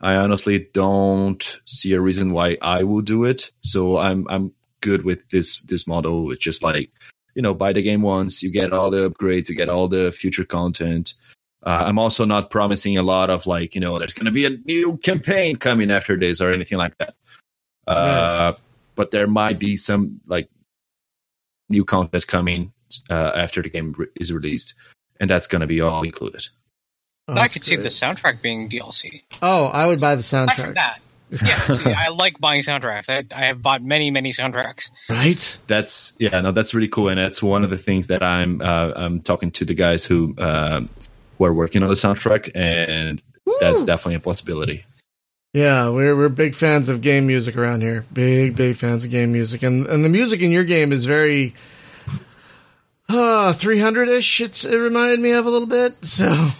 [0.00, 3.52] I honestly don't see a reason why I will do it.
[3.62, 6.32] So I'm I'm good with this this model.
[6.32, 6.90] It's just like
[7.38, 10.10] you know, buy the game once, you get all the upgrades, you get all the
[10.10, 11.14] future content.
[11.62, 14.44] Uh, I'm also not promising a lot of like you know, there's going to be
[14.44, 17.14] a new campaign coming after this or anything like that.
[17.86, 18.54] Uh,
[18.96, 20.48] But there might be some like
[21.68, 22.72] new content coming
[23.08, 24.74] uh, after the game re- is released,
[25.20, 26.48] and that's going to be all included.
[27.28, 29.22] Oh, I that's could see the soundtrack being DLC.
[29.42, 30.74] Oh, I would buy the Aside soundtrack.
[31.28, 33.08] From that, yeah, see, I like buying soundtracks.
[33.08, 34.90] I, I have bought many, many soundtracks.
[35.08, 35.58] Right?
[35.66, 38.92] that's yeah no that's really cool and that's one of the things that i'm uh,
[38.96, 40.88] i'm talking to the guys who um
[41.36, 43.20] who are working on the soundtrack and
[43.60, 44.84] that's definitely a possibility
[45.54, 48.04] Yeah, we're we're big fans of game music around here.
[48.12, 51.54] Big big fans of game music, and and the music in your game is very
[53.08, 54.40] uh 300 ish.
[54.40, 56.04] It's it reminded me of a little bit.
[56.04, 56.50] So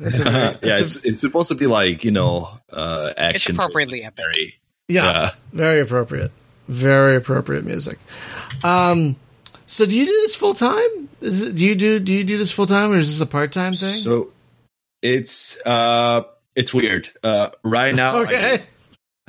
[0.00, 3.48] it's a, yeah it's a- it's it's supposed to be like you know uh It's
[3.48, 4.24] appropriately epic.
[4.34, 4.54] very-
[4.88, 5.30] yeah, yeah.
[5.52, 6.32] very appropriate,
[6.68, 7.98] very appropriate music.
[8.64, 9.16] Um,
[9.66, 11.08] so do you do this full time?
[11.20, 13.26] Is it, do you do do you do this full time or is this a
[13.30, 13.94] part time thing?
[13.94, 14.30] so
[15.00, 16.22] it's uh
[16.54, 18.58] it's weird uh right now I- okay,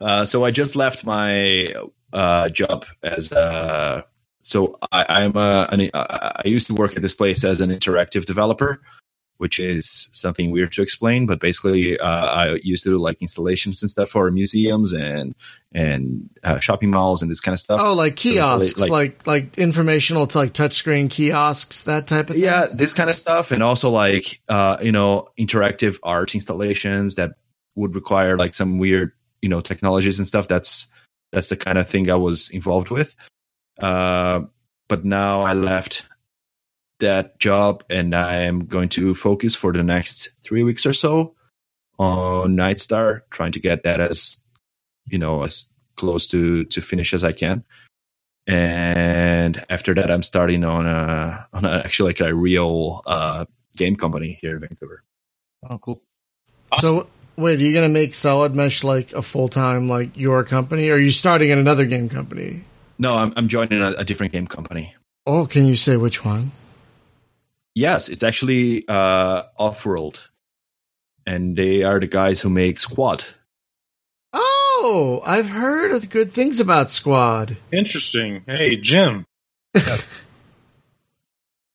[0.00, 1.74] uh, so I just left my
[2.12, 4.02] uh, job as uh,
[4.40, 8.24] so I, I'm a, an, I used to work at this place as an interactive
[8.24, 8.80] developer,
[9.38, 11.26] which is something weird to explain.
[11.26, 15.34] But basically, uh, I used to do like installations and stuff for museums and
[15.72, 17.80] and uh, shopping malls and this kind of stuff.
[17.82, 22.30] oh, like So it's really, kiosks, like, like informational to like touchscreen kiosks, that type
[22.30, 22.44] of thing.
[22.44, 27.32] yeah this kind of stuff and also like uh you know interactive art installations that
[27.74, 29.12] would require like some weird
[29.42, 30.88] you know technologies and stuff that's
[31.32, 33.14] that's the kind of thing i was involved with
[33.80, 34.40] uh
[34.88, 36.04] but now i left
[37.00, 41.34] that job and i am going to focus for the next three weeks or so
[41.98, 44.44] on nightstar trying to get that as
[45.06, 47.64] you know as close to to finish as i can
[48.46, 53.44] and after that i'm starting on a on a, actually like a real uh
[53.76, 55.02] game company here in vancouver
[55.68, 56.00] Oh, cool.
[56.78, 60.94] So wait, are you gonna make Solidmesh like a full time like your company, or
[60.94, 62.62] are you starting in another game company?
[62.96, 64.94] no i'm, I'm joining a, a different game company
[65.26, 66.52] Oh, can you say which one?
[67.78, 70.28] Yes it's actually uh Offworld
[71.26, 73.24] and they are the guys who make squad
[74.80, 77.56] Oh, I've heard of good things about Squad.
[77.72, 78.44] Interesting.
[78.46, 79.26] Hey, Jim.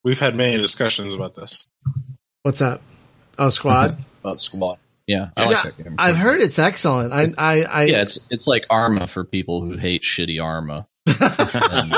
[0.04, 1.68] We've had many discussions about this.
[2.44, 2.80] What's that?
[3.38, 3.98] Oh, Squad.
[4.22, 4.78] About Squad.
[5.06, 5.96] Yeah, I like yeah, that game.
[5.98, 7.12] I've heard it's excellent.
[7.12, 10.88] I, I, I Yeah, it's it's like Arma for people who hate shitty Arma.
[11.06, 11.94] And,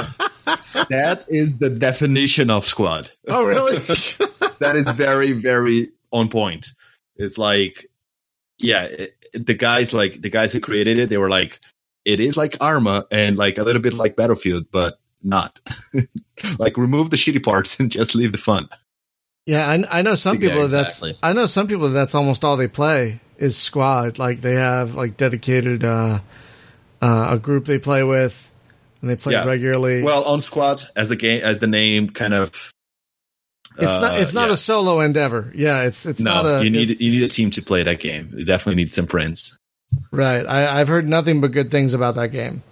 [0.90, 3.10] That is the definition of squad.
[3.28, 3.78] oh really?
[4.60, 6.68] that is very very on point
[7.18, 7.86] it's like
[8.62, 11.60] yeah it, the guys like the guys who created it they were like
[12.06, 15.60] it is like arma and like a little bit like battlefield but not
[16.60, 18.70] like remove the shitty parts and just leave the fun
[19.48, 21.12] yeah, I, I know some Yeah, people exactly.
[21.12, 24.18] that's I know some people that's almost all they play is squad.
[24.18, 26.20] Like they have like dedicated uh,
[27.00, 28.50] uh, a group they play with,
[29.06, 29.46] and they play Yeah.
[29.46, 30.02] regularly.
[30.02, 32.72] well on squad as the game as the name kind of
[33.78, 34.54] it's not uh, it's not yeah.
[34.54, 35.52] a solo endeavor.
[35.54, 38.00] Yeah, it's it's no not a you need you need a team to play that
[38.00, 39.56] game you definitely need some friends
[40.12, 40.44] right.
[40.48, 42.64] I, I've heard nothing but good things about that game,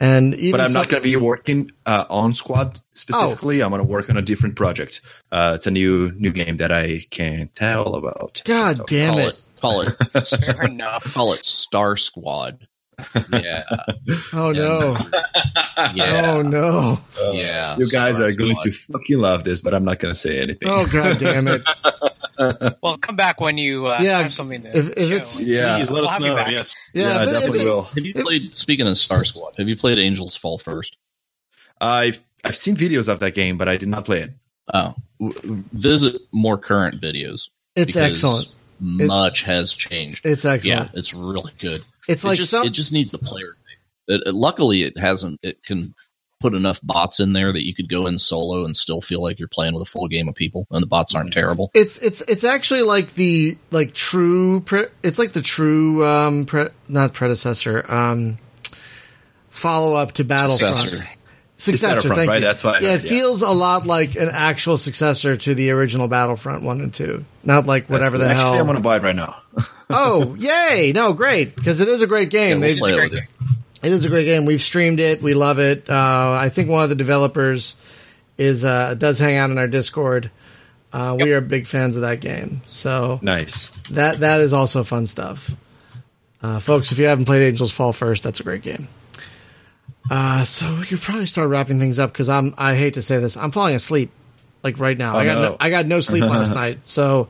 [0.00, 3.70] and even but i'm some- not going to be working uh, on squad specifically i'm
[3.70, 5.00] going to work on a different project
[5.32, 9.26] uh, it's a new new game that i can't tell about God damn call it!
[9.34, 11.12] it call it Fair enough.
[11.14, 12.66] call it Star Squad.
[13.32, 13.64] Yeah,
[14.32, 14.96] Oh no!
[15.94, 17.00] yeah, Oh no!
[17.32, 17.76] yeah.
[17.76, 18.62] You guys Star are going Squad.
[18.64, 20.68] to fucking love this, but I'm not going to say anything.
[20.68, 21.62] Oh god damn it!
[22.82, 25.14] Well, come back when you uh, Yeah, have something to if- if show.
[25.14, 26.36] it's- yeah, Please let We'll us know.
[26.48, 26.74] Yes.
[26.92, 27.82] Yeah, yeah, I if it- if definitely it- will.
[27.82, 28.56] Have you played?
[28.56, 30.96] Speaking of Star Squad, have you played Angels Fall First?
[31.80, 34.30] I've I've seen videos of that game, but I did not play it.
[34.74, 37.50] Oh, w- visit more current videos.
[37.76, 38.48] It's excellent.
[38.80, 40.26] Much has changed.
[40.26, 40.64] It's excellent.
[40.64, 40.98] yeah, excellent.
[40.98, 41.84] it's really good.
[42.08, 42.66] It's it like just some.
[42.66, 43.56] it just needs the player.
[44.08, 45.38] It, it- luckily, it hasn't.
[45.42, 45.94] It can
[46.40, 49.38] put enough bots in there that you could go in solo and still feel like
[49.38, 51.70] you're playing with a full game of people, and the bots aren't terrible.
[51.74, 54.60] it's it's it's actually like the like true.
[54.62, 58.38] Pre- it's like the true um pre- not predecessor um
[59.50, 60.74] follow up to Battlefront.
[60.76, 61.04] Successor.
[61.62, 62.40] Successor, Battlefront, thank right?
[62.40, 62.46] you.
[62.46, 63.08] That's what yeah, it yeah.
[63.08, 67.24] feels a lot like an actual successor to the original Battlefront one and two.
[67.44, 68.54] Not like whatever the Actually, hell.
[68.54, 69.36] I'm going to buy it right now.
[69.90, 70.92] oh, yay!
[70.94, 72.60] No, great because it is a great game.
[72.60, 73.48] Yeah, we'll They've play it great with you.
[73.82, 74.44] It is a great game.
[74.44, 75.22] We've streamed it.
[75.22, 75.88] We love it.
[75.88, 77.76] Uh, I think one of the developers
[78.38, 80.30] is uh, does hang out in our Discord.
[80.92, 82.60] Uh, We are big fans of that game.
[82.66, 83.68] So Nice.
[83.90, 85.50] that that is also fun stuff.
[86.42, 88.88] Uh, folks, if you haven't played Angels Fall First, that's a great game.
[90.10, 93.18] Uh, so we could probably start wrapping things up because I'm I hate to say
[93.18, 94.10] this, I'm falling asleep
[94.62, 95.16] like right now.
[95.16, 95.42] I got no.
[95.50, 95.56] no.
[95.60, 97.28] I got no sleep last night, so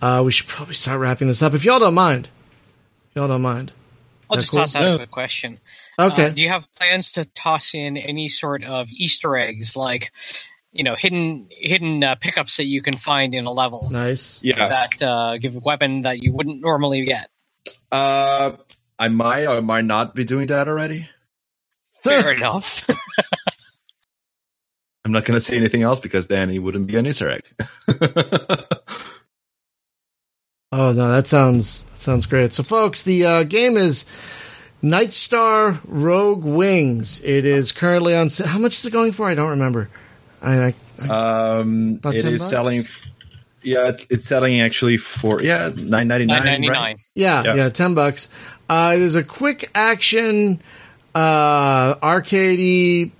[0.00, 2.28] uh, we should probably start wrapping this up if y'all don't mind.
[3.14, 3.72] Y'all don't mind.
[4.30, 4.60] I'll just cool?
[4.60, 4.94] toss out Yeah.
[4.94, 5.58] a quick question.
[5.98, 6.26] Okay.
[6.26, 10.12] Uh, do you have plans to toss in any sort of Easter eggs, like
[10.72, 14.42] you know, hidden hidden uh, pickups that you can find in a level nice.
[14.42, 14.68] Yeah.
[14.68, 17.28] that uh, give a weapon that you wouldn't normally get?
[17.92, 18.52] Uh,
[18.98, 21.08] I might or might not be doing that already.
[22.04, 22.88] Fair enough.
[25.04, 27.42] I'm not going to say anything else because then it wouldn't be an Easter egg.
[30.72, 32.52] Oh no, that sounds that sounds great.
[32.52, 34.04] So, folks, the uh, game is
[34.82, 37.20] Nightstar Rogue Wings.
[37.22, 38.28] It is currently on.
[38.44, 39.28] How much is it going for?
[39.28, 39.88] I don't remember.
[40.42, 41.06] I, I,
[41.60, 42.50] um, About it 10 is bucks?
[42.50, 42.82] selling.
[43.62, 46.44] Yeah, it's it's selling actually for yeah nine ninety Nine nine.
[46.44, 46.96] ninety nine.
[47.14, 47.68] yeah, yeah, Yeah.
[47.68, 48.28] ten bucks.
[48.68, 50.60] Uh, it is a quick action,
[51.14, 53.10] uh, arcadey,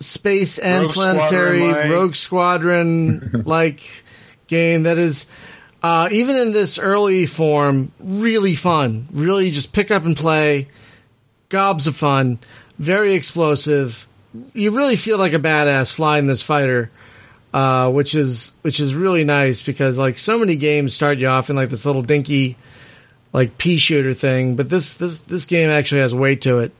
[0.00, 1.90] space and Rogue planetary Squadron-like.
[1.90, 4.04] Rogue Squadron like
[4.46, 5.26] game that is.
[5.80, 9.06] Uh, even in this early form, really fun.
[9.12, 10.66] Really just pick up and play.
[11.50, 12.40] Gobs of fun.
[12.80, 14.08] Very explosive.
[14.54, 16.90] You really feel like a badass flying this fighter,
[17.54, 21.48] uh, which is which is really nice because like so many games start you off
[21.48, 22.56] in like this little dinky,
[23.32, 26.72] like pea shooter thing, but this this this game actually has weight to it.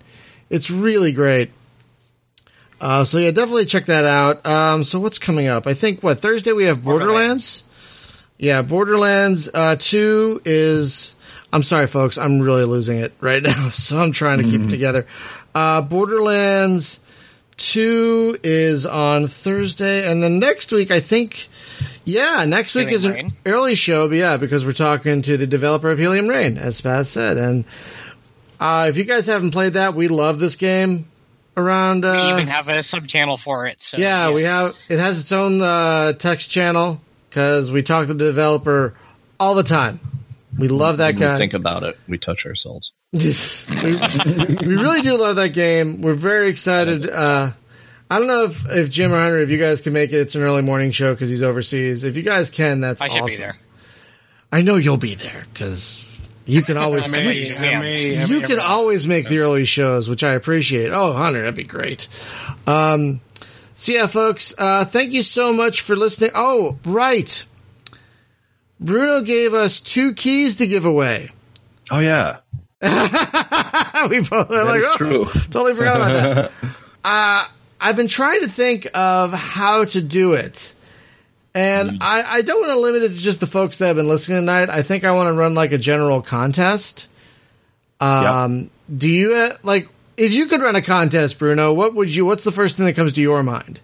[0.51, 1.51] It's really great.
[2.80, 4.46] Uh, so yeah, definitely check that out.
[4.46, 5.66] Um, so what's coming up?
[5.66, 7.64] I think what Thursday we have Borderlands.
[8.38, 11.14] Yeah, Borderlands uh, Two is.
[11.53, 12.18] I'm sorry, folks.
[12.18, 15.07] I'm really losing it right now, so I'm trying to keep it together.
[15.55, 17.01] Uh, Borderlands
[17.57, 21.49] Two is on Thursday, and then next week, I think.
[22.05, 23.32] Yeah, next week Helium is an Rain.
[23.44, 27.07] early show, but yeah, because we're talking to the developer of Helium Rain, as Spaz
[27.07, 27.66] said, and
[28.61, 31.06] uh, if you guys haven't played that, we love this game.
[31.56, 33.82] Around, uh, we even have a sub channel for it.
[33.82, 34.76] So yeah, we have.
[34.88, 38.94] It has its own uh, text channel because we talk to the developer
[39.40, 39.98] all the time.
[40.56, 41.36] We love that When we guy.
[41.36, 42.92] think about it, we touch ourselves.
[43.12, 43.18] we,
[44.66, 46.00] we really do love that game.
[46.00, 47.09] We're very excited.
[47.09, 47.52] Uh,
[48.11, 50.16] I don't know if, if Jim or Hunter, if you guys can make it.
[50.20, 52.04] It's an early morning show because he's overseas.
[52.04, 53.56] If you guys can, that's I should be there.
[54.52, 56.04] I know you'll be there because
[56.49, 57.12] you can always.
[57.12, 60.09] I I may, may- I may, I you may- can always make the early shows,
[60.11, 60.90] which I appreciate.
[60.90, 62.09] Oh, Hunter, that'd be great.
[62.66, 63.20] Um,
[63.74, 66.30] so yeah, folks, uh, thank you so much for listening.
[66.34, 67.44] Oh, right.
[68.80, 71.30] Bruno gave us two keys to give away.
[71.90, 72.38] Oh yeah,
[72.82, 72.88] we
[74.20, 75.24] both that like, is oh, true.
[75.51, 76.53] totally forgot about that.
[77.05, 77.46] uh,
[77.80, 80.74] I've been trying to think of how to do it.
[81.55, 84.07] And I, I don't want to limit it to just the folks that have been
[84.09, 84.68] listening tonight.
[84.70, 87.09] I think I want to run like a general contest.
[88.01, 91.72] Um, do you uh, like if you could run a contest, Bruno?
[91.72, 92.26] What would you?
[92.26, 93.80] What's the first thing that comes to your mind?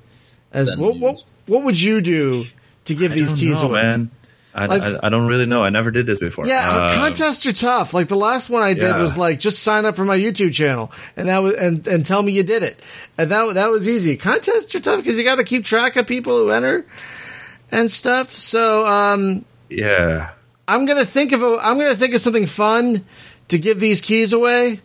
[0.53, 2.45] As what, what what would you do
[2.85, 3.83] to give these I don't keys know, away?
[3.83, 4.11] man.
[4.57, 5.65] I, Like- I, I don't really know.
[5.65, 6.47] I never did this before.
[6.47, 7.93] Yeah, Um, contests are tough.
[7.93, 9.01] Like the last one I did Yeah.
[9.01, 12.23] was like just sign up for my YouTube channel and that was and, and tell
[12.23, 12.79] me you did it,
[13.19, 14.17] and that that was easy.
[14.17, 16.87] Contests are tough because you got to keep track of people who enter
[17.75, 18.31] and stuff.
[18.31, 20.31] So um, yeah.
[20.67, 23.05] I'm gonna think of a I'm gonna think of something fun
[23.49, 24.81] to give these keys away.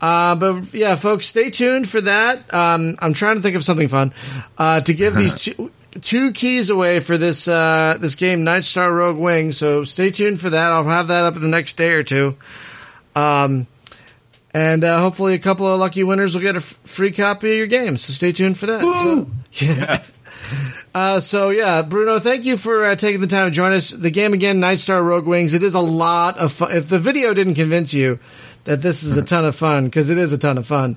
[0.00, 2.52] Uh, but yeah, folks, stay tuned for that.
[2.52, 4.12] Um, I'm trying to think of something fun
[4.58, 9.16] uh, to give these two, two keys away for this uh, this game, Nightstar Rogue
[9.16, 9.52] Wing.
[9.52, 10.72] So stay tuned for that.
[10.72, 12.36] I'll have that up in the next day or two.
[13.16, 13.66] Um,
[14.52, 17.58] and uh, hopefully, a couple of lucky winners will get a f- free copy of
[17.58, 17.96] your game.
[17.96, 18.82] So stay tuned for that.
[18.94, 19.30] So,
[19.64, 20.02] yeah.
[20.94, 23.90] Uh, so yeah, Bruno, thank you for uh, taking the time to join us.
[23.90, 25.52] The game again, Nightstar Rogue Wings.
[25.52, 26.70] It is a lot of fun.
[26.72, 28.20] If the video didn't convince you
[28.64, 30.96] that this is a ton of fun, because it is a ton of fun.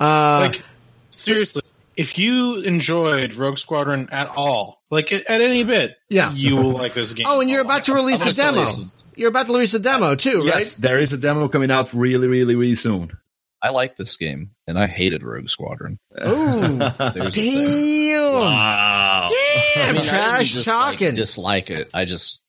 [0.00, 0.62] Uh, Like
[1.10, 1.62] seriously,
[1.96, 6.32] if you enjoyed Rogue Squadron at all, like at any bit, Yeah.
[6.32, 7.26] you will like this game.
[7.28, 8.78] oh, and you're about to release a I'm gonna demo.
[8.78, 10.56] you- You're about to release a demo too, right?
[10.58, 13.16] Yes, there is a demo coming out really, really, really soon.
[13.62, 15.98] I like this game, and I hated Rogue Squadron.
[16.18, 16.28] right?
[16.28, 19.26] Ooh, There's the damn, Wow.
[19.28, 21.14] I damn, mean, trash didn't just, like, talking.
[21.14, 21.90] dislike it.
[21.94, 22.42] I just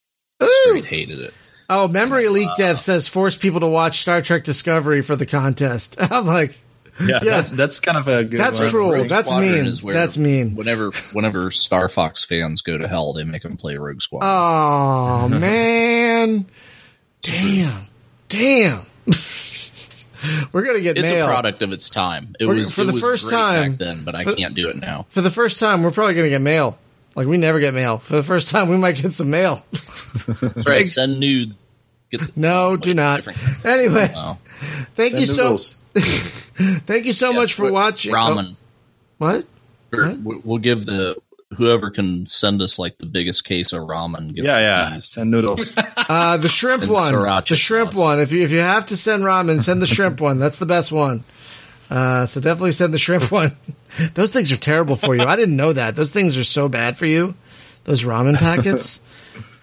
[0.43, 0.49] Ooh.
[0.65, 1.33] straight hated it.
[1.69, 5.97] Oh, Memory Leak Death says force people to watch Star Trek Discovery for the contest.
[6.11, 6.57] I'm like,
[7.05, 7.41] Yeah, Yeah.
[7.41, 8.69] That, that's kind of a good That's one.
[8.69, 8.91] cruel.
[8.93, 9.65] Rogue That's Squadron mean.
[9.67, 10.55] is where That's mean.
[10.55, 14.31] Whenever, whenever Star Fox fans go to hell, they make them play Rogue Squadron.
[14.33, 16.45] Oh man,
[17.21, 17.87] damn,
[18.29, 18.81] damn.
[20.51, 22.35] We're gonna get it's mail a product of its time.
[22.39, 24.53] It We're- was for it the was first time- back then, but I for- can't
[24.53, 25.05] do it now.
[25.09, 25.83] for the first time.
[25.83, 26.77] We're probably gonna get mail.
[27.15, 27.97] Like we never get mail.
[27.97, 29.65] For the first time, we might get some mail.
[29.71, 30.87] That's right.
[30.87, 31.55] Send nude.
[32.11, 33.23] Get the, No, wait, do not.
[33.23, 34.37] different- Anyway, Oh.
[34.95, 35.57] thank Send you so
[36.85, 38.13] thank you so Yeah, much for watching.
[38.13, 38.17] Oh.
[38.17, 38.51] Ramen.
[38.53, 38.55] Oh,
[39.17, 39.45] what?
[39.93, 40.45] Or What?
[40.45, 41.17] We'll give the
[41.55, 44.33] whoever can send us like the biggest case of ramen.
[44.35, 44.89] Gets Yeah, yeah.
[44.93, 45.05] these.
[45.05, 45.75] Send noodles.
[46.09, 47.11] Uh, the shrimp And one.
[47.13, 47.99] The shrimp sauce.
[47.99, 48.19] one.
[48.21, 50.39] If you if you have to send ramen, send the shrimp one.
[50.39, 51.25] That's the best one.
[51.89, 53.57] Uh, so definitely send the shrimp one.
[54.13, 55.23] Those things are terrible for you.
[55.23, 55.97] I didn't know that.
[55.97, 57.35] Those things are so bad for you.
[57.83, 59.01] Those ramen packets.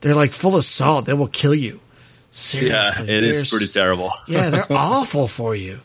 [0.03, 1.07] They're like full of salt.
[1.07, 1.77] They will kill you.
[1.77, 1.81] yeah,
[2.31, 3.09] Seriously.
[3.09, 4.13] it is They're pretty s- terrible.
[4.29, 5.81] Yeah, they're awful for you.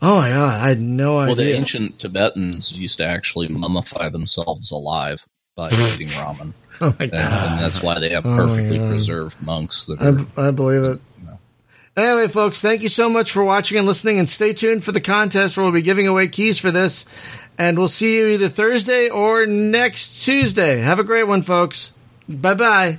[0.00, 1.26] Oh my god, I had no idea.
[1.26, 5.26] Well, the ancient Tibetans used to actually mummify themselves alive
[5.60, 7.52] by oh eating ramen, oh my and, god.
[7.52, 8.88] and that's why they have oh perfectly God.
[8.88, 9.84] preserved monks.
[9.84, 11.00] That are, I, I believe it.
[11.22, 11.38] No.
[11.96, 15.02] Anyway, folks, thank you so much for watching and listening, and stay tuned for the
[15.02, 17.04] contest where we'll be giving away keys for this.
[17.58, 20.78] And we'll see you either Thursday or next Tuesday.
[20.78, 21.94] Have a great one, folks.
[22.26, 22.98] Bye bye.